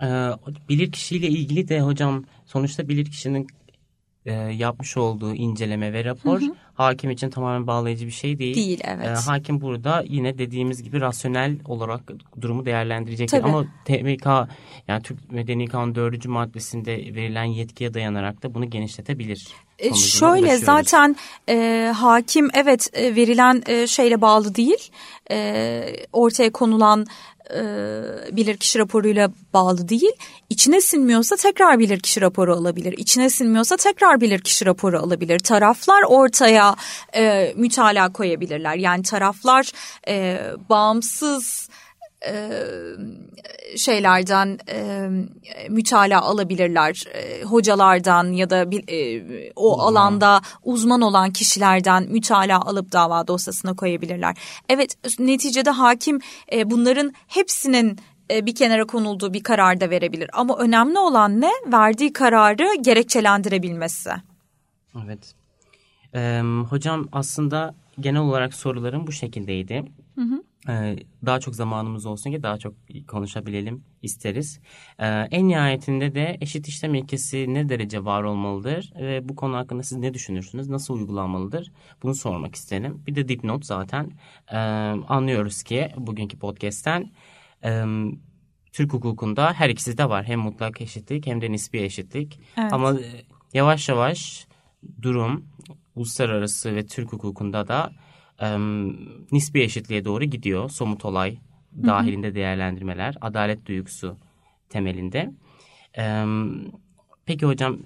Ee, 0.03 0.31
bilirkişiyle 0.69 1.29
ilgili 1.29 1.69
de 1.69 1.81
hocam 1.81 2.25
sonuçta 2.47 2.89
bilirkişinin 2.89 3.47
e, 4.27 4.33
yapmış 4.33 4.97
olduğu 4.97 5.35
inceleme 5.35 5.93
ve 5.93 6.05
rapor 6.05 6.41
hı 6.41 6.47
hı. 6.47 6.55
hakim 6.75 7.11
için 7.11 7.31
tamamen 7.31 7.67
bağlayıcı 7.67 8.07
bir 8.07 8.11
şey 8.11 8.39
değil. 8.39 8.55
Değil 8.55 8.81
evet. 8.85 9.07
E, 9.07 9.11
hakim 9.11 9.61
burada 9.61 10.05
yine 10.09 10.39
dediğimiz 10.39 10.83
gibi 10.83 11.01
rasyonel 11.01 11.59
olarak 11.65 12.01
durumu 12.41 12.67
değerlendirecek. 12.67 13.35
Ama 13.35 13.65
TMK 13.85 14.27
yani 14.89 15.03
Türk 15.03 15.33
Medeni 15.33 15.67
Kanun 15.67 15.95
4. 15.95 16.27
maddesinde 16.27 16.97
verilen 16.97 17.45
yetkiye 17.45 17.95
dayanarak 17.95 18.43
da 18.43 18.55
bunu 18.55 18.71
genişletebilir. 18.71 19.49
E, 19.79 19.95
şöyle 19.95 20.57
zaten 20.57 21.17
e, 21.49 21.93
hakim 21.97 22.51
evet 22.55 22.91
e, 22.93 23.15
verilen 23.17 23.63
e, 23.67 23.87
şeyle 23.87 24.21
bağlı 24.21 24.55
değil. 24.55 24.91
E, 25.31 25.83
ortaya 26.13 26.53
konulan 26.53 27.07
e, 27.51 27.63
bilirkişi 28.37 28.79
raporuyla 28.79 29.31
bağlı 29.53 29.89
değil. 29.89 30.13
İçine 30.51 30.81
sinmiyorsa 30.81 31.37
tekrar 31.37 31.79
bilirkişi 31.79 32.21
raporu 32.21 32.55
alabilir. 32.55 32.95
İçine 32.99 33.31
sinmiyorsa 33.31 33.77
tekrar 33.77 34.21
bilirkişi 34.21 34.67
raporu 34.67 34.99
alabilir. 34.99 35.39
Taraflar 35.39 36.03
ortaya 36.03 36.77
e, 37.17 37.53
mütalaa 37.57 38.13
koyabilirler. 38.13 38.77
Yani 38.77 39.03
taraflar 39.03 39.73
e, 40.09 40.41
bağımsız 40.69 41.69
e, 42.27 42.63
şeylerden 43.77 44.59
e, 44.69 45.09
mütalaa 45.69 46.21
alabilirler. 46.21 47.05
E, 47.15 47.43
hocalardan 47.43 48.33
ya 48.33 48.51
da 48.51 48.67
e, 48.89 49.23
o 49.57 49.73
uzman. 49.73 49.85
alanda 49.85 50.41
uzman 50.63 51.01
olan 51.01 51.31
kişilerden 51.31 52.03
mütalaa 52.03 52.61
alıp 52.61 52.93
dava 52.93 53.27
dosyasına 53.29 53.77
koyabilirler. 53.77 54.37
Evet 54.69 54.97
neticede 55.19 55.71
hakim 55.71 56.21
e, 56.53 56.71
bunların 56.71 57.13
hepsinin 57.27 57.99
bir 58.31 58.55
kenara 58.55 58.85
konulduğu 58.85 59.33
bir 59.33 59.43
karar 59.43 59.81
da 59.81 59.91
verebilir. 59.91 60.31
Ama 60.33 60.57
önemli 60.59 60.99
olan 60.99 61.41
ne? 61.41 61.51
Verdiği 61.67 62.13
kararı 62.13 62.75
gerekçelendirebilmesi. 62.83 64.11
Evet. 65.05 65.35
Ee, 66.15 66.41
hocam 66.71 67.09
aslında 67.13 67.75
genel 68.01 68.21
olarak 68.21 68.55
sorularım 68.55 69.07
bu 69.07 69.13
şekildeydi. 69.13 69.85
Hı 70.17 70.21
hı. 70.21 70.43
Ee, 70.69 70.97
daha 71.27 71.41
çok 71.41 71.55
zamanımız 71.55 72.07
olsun 72.07 72.31
ki 72.31 72.43
daha 72.43 72.59
çok 72.59 72.75
konuşabilelim 73.09 73.85
isteriz. 74.03 74.61
Ee, 74.99 75.07
en 75.07 75.49
nihayetinde 75.49 76.15
de 76.15 76.37
eşit 76.41 76.69
işlem 76.69 76.95
ilkesi 76.95 77.55
ne 77.55 77.69
derece 77.69 78.05
var 78.05 78.23
olmalıdır 78.23 78.93
ve 79.01 79.29
bu 79.29 79.37
konu 79.37 79.57
hakkında 79.57 79.83
siz 79.83 79.99
ne 79.99 80.15
düşünürsünüz? 80.15 80.69
Nasıl 80.69 80.95
uygulanmalıdır? 80.95 81.73
Bunu 82.03 82.15
sormak 82.15 82.55
isterim. 82.55 83.03
Bir 83.07 83.15
de 83.15 83.29
dipnot 83.29 83.67
zaten 83.67 84.11
ee, 84.53 84.57
anlıyoruz 85.09 85.63
ki 85.63 85.89
bugünkü 85.97 86.39
podcast'ten 86.39 87.11
Türk 88.73 88.93
hukukunda 88.93 89.53
her 89.53 89.71
ikisi 89.71 89.99
de 89.99 90.09
var. 90.09 90.25
Hem 90.25 90.41
mutlak 90.41 90.81
eşitlik 90.81 91.27
hem 91.27 91.41
de 91.41 91.53
nispi 91.53 91.79
eşitlik. 91.79 92.41
Evet. 92.59 92.73
Ama 92.73 92.93
e, 92.93 93.25
yavaş 93.55 93.89
yavaş 93.89 94.47
durum 95.03 95.45
uluslararası 95.95 96.75
ve 96.75 96.87
Türk 96.87 97.13
hukukunda 97.13 97.69
da 97.69 97.93
e, 98.43 98.59
nispi 99.33 99.63
eşitliğe 99.63 100.05
doğru 100.05 100.25
gidiyor. 100.25 100.71
Somut 100.71 101.05
olay 101.05 101.39
dahilinde 101.87 102.35
değerlendirmeler, 102.35 103.17
adalet 103.21 103.67
duygusu 103.67 104.17
temelinde. 104.69 105.31
E, 105.99 106.25
peki 107.27 107.47
hocam 107.47 107.79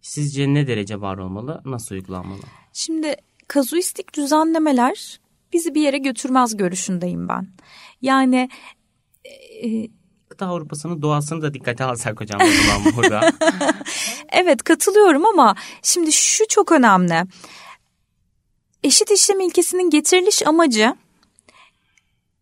sizce 0.00 0.54
ne 0.54 0.66
derece 0.66 1.00
var 1.00 1.18
olmalı, 1.18 1.62
nasıl 1.64 1.94
uygulanmalı? 1.94 2.40
Şimdi 2.72 3.16
kazuistik 3.48 4.14
düzenlemeler 4.14 5.20
bizi 5.52 5.74
bir 5.74 5.80
yere 5.80 5.98
götürmez 5.98 6.56
görüşündeyim 6.56 7.28
ben. 7.28 7.48
Yani 8.02 8.48
e, 9.62 9.88
Kıta 10.28 10.46
Avrupa'sının 10.46 11.02
doğasını 11.02 11.42
da 11.42 11.54
dikkate 11.54 11.84
alsak 11.84 12.20
hocam 12.20 12.40
burada. 12.96 13.32
evet 14.32 14.62
katılıyorum 14.62 15.26
ama 15.26 15.54
şimdi 15.82 16.12
şu 16.12 16.44
çok 16.48 16.72
önemli. 16.72 17.22
Eşit 18.86 19.10
işlem 19.10 19.40
ilkesinin 19.40 19.90
getiriliş 19.90 20.46
amacı 20.46 20.94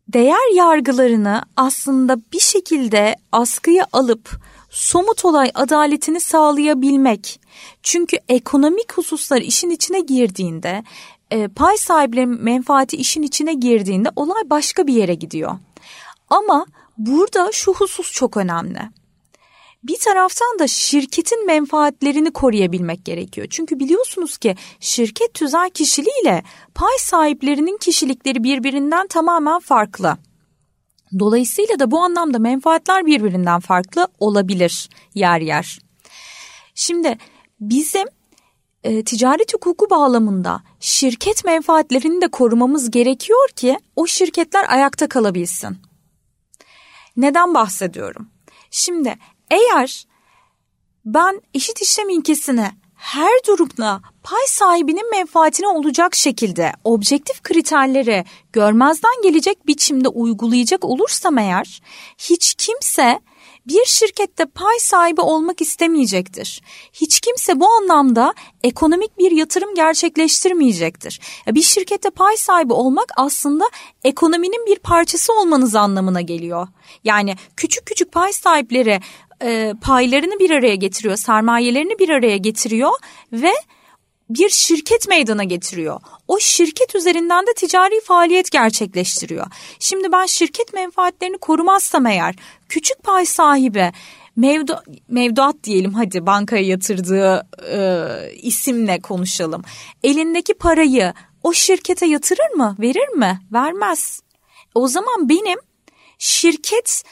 değer 0.09 0.55
yargılarını 0.55 1.43
aslında 1.57 2.17
bir 2.33 2.41
şekilde 2.41 3.17
askıya 3.33 3.87
alıp 3.93 4.31
somut 4.71 5.25
olay 5.25 5.51
adaletini 5.55 6.21
sağlayabilmek. 6.21 7.41
Çünkü 7.83 8.17
ekonomik 8.29 8.93
hususlar 8.93 9.41
işin 9.41 9.71
içine 9.71 10.01
girdiğinde, 10.01 10.85
e, 11.31 11.49
pay 11.49 11.77
sahiplerinin 11.77 12.43
menfaati 12.45 12.97
işin 12.97 13.23
içine 13.23 13.55
girdiğinde 13.55 14.09
olay 14.17 14.43
başka 14.51 14.87
bir 14.87 14.95
yere 14.95 15.15
gidiyor. 15.15 15.59
Ama 16.31 16.67
burada 16.99 17.53
şu 17.53 17.75
husus 17.75 18.13
çok 18.13 18.37
önemli 18.37 18.81
bir 19.85 19.99
taraftan 19.99 20.59
da 20.59 20.67
şirketin 20.67 21.47
menfaatlerini 21.47 22.33
koruyabilmek 22.33 23.05
gerekiyor. 23.05 23.47
Çünkü 23.51 23.81
biliyorsunuz 23.81 24.39
ki 24.39 24.57
şirket 24.81 25.35
tüzel 25.35 25.71
kişiliğiyle 25.71 26.43
pay 26.75 26.99
sahiplerinin 26.99 27.77
kişilikleri 27.77 28.45
birbirinden 28.45 29.07
tamamen 29.07 29.61
farklı. 29.61 30.17
Dolayısıyla 31.19 31.79
da 31.79 31.91
bu 31.91 31.99
anlamda 31.99 32.39
menfaatler 32.39 33.07
birbirinden 33.07 33.61
farklı 33.61 34.09
olabilir 34.19 34.89
yer 35.15 35.41
yer. 35.41 35.79
Şimdi 36.75 37.19
bizim 37.61 38.07
e, 38.85 39.05
ticaret 39.05 39.55
hukuku 39.55 39.91
bağlamında 39.91 40.63
şirket 40.81 41.45
menfaatlerini 41.45 42.21
de 42.21 42.29
korumamız 42.29 42.91
gerekiyor 42.91 43.49
ki 43.49 43.79
o 43.97 44.07
şirketler 44.07 44.67
ayakta 44.69 45.09
kalabilsin. 45.09 45.77
Neden 47.17 47.55
bahsediyorum? 47.55 48.31
Şimdi 48.71 49.17
eğer 49.51 50.07
ben 51.05 51.41
eşit 51.55 51.83
işlem 51.83 52.09
ilkesini 52.09 52.71
her 52.95 53.45
durumda 53.47 54.01
pay 54.23 54.47
sahibinin 54.47 55.11
menfaatine 55.11 55.69
olacak 55.69 56.15
şekilde 56.15 56.73
objektif 56.85 57.43
kriterleri 57.43 58.25
görmezden 58.53 59.23
gelecek 59.23 59.67
biçimde 59.67 60.09
uygulayacak 60.09 60.85
olursam 60.85 61.39
eğer 61.39 61.83
hiç 62.19 62.55
kimse 62.55 63.21
bir 63.67 63.85
şirkette 63.85 64.45
pay 64.45 64.79
sahibi 64.79 65.21
olmak 65.21 65.61
istemeyecektir. 65.61 66.63
Hiç 66.93 67.21
kimse 67.21 67.61
bu 67.61 67.73
anlamda 67.73 68.35
ekonomik 68.65 69.19
bir 69.19 69.31
yatırım 69.31 69.75
gerçekleştirmeyecektir. 69.75 71.21
Bir 71.47 71.63
şirkette 71.63 72.11
pay 72.11 72.37
sahibi 72.37 72.73
olmak 72.73 73.13
aslında 73.17 73.65
ekonominin 74.05 74.67
bir 74.67 74.79
parçası 74.79 75.33
olmanız 75.33 75.75
anlamına 75.75 76.21
geliyor. 76.21 76.69
Yani 77.05 77.37
küçük 77.57 77.87
küçük 77.87 78.13
pay 78.13 78.33
sahipleri 78.33 79.01
e, 79.45 79.75
paylarını 79.81 80.39
bir 80.39 80.51
araya 80.51 80.75
getiriyor, 80.75 81.17
sermayelerini 81.17 81.99
bir 81.99 82.09
araya 82.09 82.37
getiriyor 82.37 82.93
ve 83.33 83.53
bir 84.31 84.49
şirket 84.49 85.09
meydana 85.09 85.45
getiriyor. 85.45 86.01
O 86.29 86.39
şirket 86.39 86.95
üzerinden 86.95 87.47
de 87.47 87.55
ticari 87.57 88.01
faaliyet 88.01 88.51
gerçekleştiriyor. 88.51 89.47
Şimdi 89.79 90.13
ben 90.13 90.27
şirket 90.27 90.73
menfaatlerini 90.73 91.39
korumazsam 91.39 92.07
eğer 92.07 92.35
küçük 92.69 93.03
pay 93.03 93.27
sahibi 93.27 93.93
mevdu, 94.37 94.83
mevduat 95.09 95.57
diyelim 95.65 95.95
hadi 95.95 96.27
bankaya 96.27 96.63
yatırdığı 96.63 97.47
e, 97.71 98.09
isimle 98.43 99.01
konuşalım. 99.01 99.63
Elindeki 100.03 100.55
parayı 100.55 101.15
o 101.43 101.53
şirkete 101.53 102.07
yatırır 102.07 102.57
mı? 102.57 102.77
Verir 102.79 103.09
mi? 103.09 103.41
Vermez. 103.53 104.23
O 104.75 104.89
zaman 104.89 105.29
benim 105.29 105.59
şirket 106.19 107.03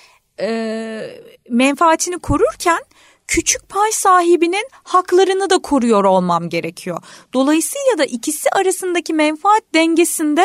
e, 0.43 1.23
menfaatini 1.49 2.19
korurken 2.19 2.81
küçük 3.27 3.69
pay 3.69 3.93
sahibinin 3.93 4.69
haklarını 4.73 5.51
da 5.51 5.59
koruyor 5.59 6.05
olmam 6.05 6.49
gerekiyor. 6.49 7.03
Dolayısıyla 7.33 7.99
da 7.99 8.05
ikisi 8.05 8.51
arasındaki 8.51 9.15
menfaat 9.15 9.63
dengesinde 9.75 10.45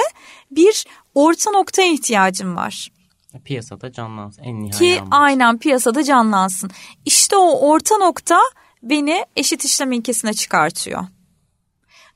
bir 0.52 0.86
orta 1.16 1.52
noktaya 1.52 1.92
ihtiyacım 1.92 2.56
var. 2.56 2.92
Piyasada 3.46 3.92
canlansın 3.92 4.44
en 4.44 4.56
nihayet. 4.56 4.78
Ki 4.78 5.02
aynen 5.12 5.58
piyasada 5.58 6.04
canlansın. 6.04 6.72
İşte 7.06 7.36
o 7.36 7.70
orta 7.70 7.98
nokta 7.98 8.40
beni 8.84 9.26
eşit 9.36 9.66
işlem 9.66 9.92
ilkesine 9.92 10.34
çıkartıyor. 10.34 11.04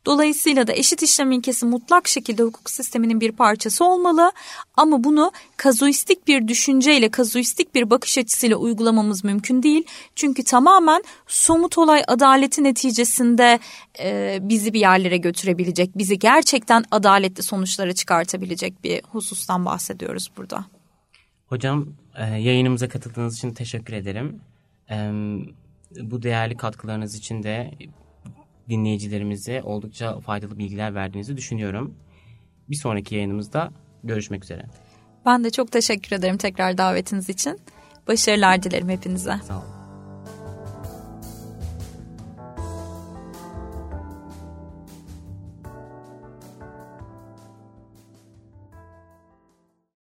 Dolayısıyla 0.05 0.67
da 0.67 0.73
eşit 0.73 1.03
işlem 1.03 1.31
ilkesi 1.31 1.65
mutlak 1.65 2.07
şekilde 2.07 2.43
hukuk 2.43 2.69
sisteminin 2.69 3.21
bir 3.21 3.31
parçası 3.31 3.85
olmalı 3.85 4.31
ama 4.75 5.03
bunu 5.03 5.31
kazuistik 5.57 6.27
bir 6.27 6.47
düşünceyle, 6.47 7.09
kazuistik 7.09 7.75
bir 7.75 7.89
bakış 7.89 8.17
açısıyla 8.17 8.57
uygulamamız 8.57 9.23
mümkün 9.23 9.63
değil. 9.63 9.83
Çünkü 10.15 10.43
tamamen 10.43 11.03
somut 11.27 11.77
olay 11.77 12.03
adaleti 12.07 12.63
neticesinde 12.63 13.59
e, 13.99 14.39
bizi 14.41 14.73
bir 14.73 14.79
yerlere 14.79 15.17
götürebilecek, 15.17 15.97
bizi 15.97 16.19
gerçekten 16.19 16.83
adaletli 16.91 17.43
sonuçlara 17.43 17.93
çıkartabilecek 17.93 18.83
bir 18.83 19.01
husustan 19.11 19.65
bahsediyoruz 19.65 20.31
burada. 20.37 20.65
Hocam 21.47 21.87
e, 22.15 22.25
yayınımıza 22.25 22.89
katıldığınız 22.89 23.37
için 23.37 23.53
teşekkür 23.53 23.93
ederim. 23.93 24.41
Bu 26.01 26.23
değerli 26.23 26.57
katkılarınız 26.57 27.15
için 27.15 27.43
de 27.43 27.71
dinleyicilerimize 28.71 29.61
oldukça 29.63 30.19
faydalı 30.19 30.57
bilgiler 30.57 30.95
verdiğinizi 30.95 31.37
düşünüyorum. 31.37 31.95
Bir 32.69 32.75
sonraki 32.75 33.15
yayınımızda 33.15 33.71
görüşmek 34.03 34.43
üzere. 34.43 34.65
Ben 35.25 35.43
de 35.43 35.49
çok 35.49 35.71
teşekkür 35.71 36.15
ederim 36.15 36.37
tekrar 36.37 36.77
davetiniz 36.77 37.29
için. 37.29 37.59
Başarılar 38.07 38.63
dilerim 38.63 38.89
hepinize. 38.89 39.39
Sağ 39.47 39.57
olun. 39.57 39.80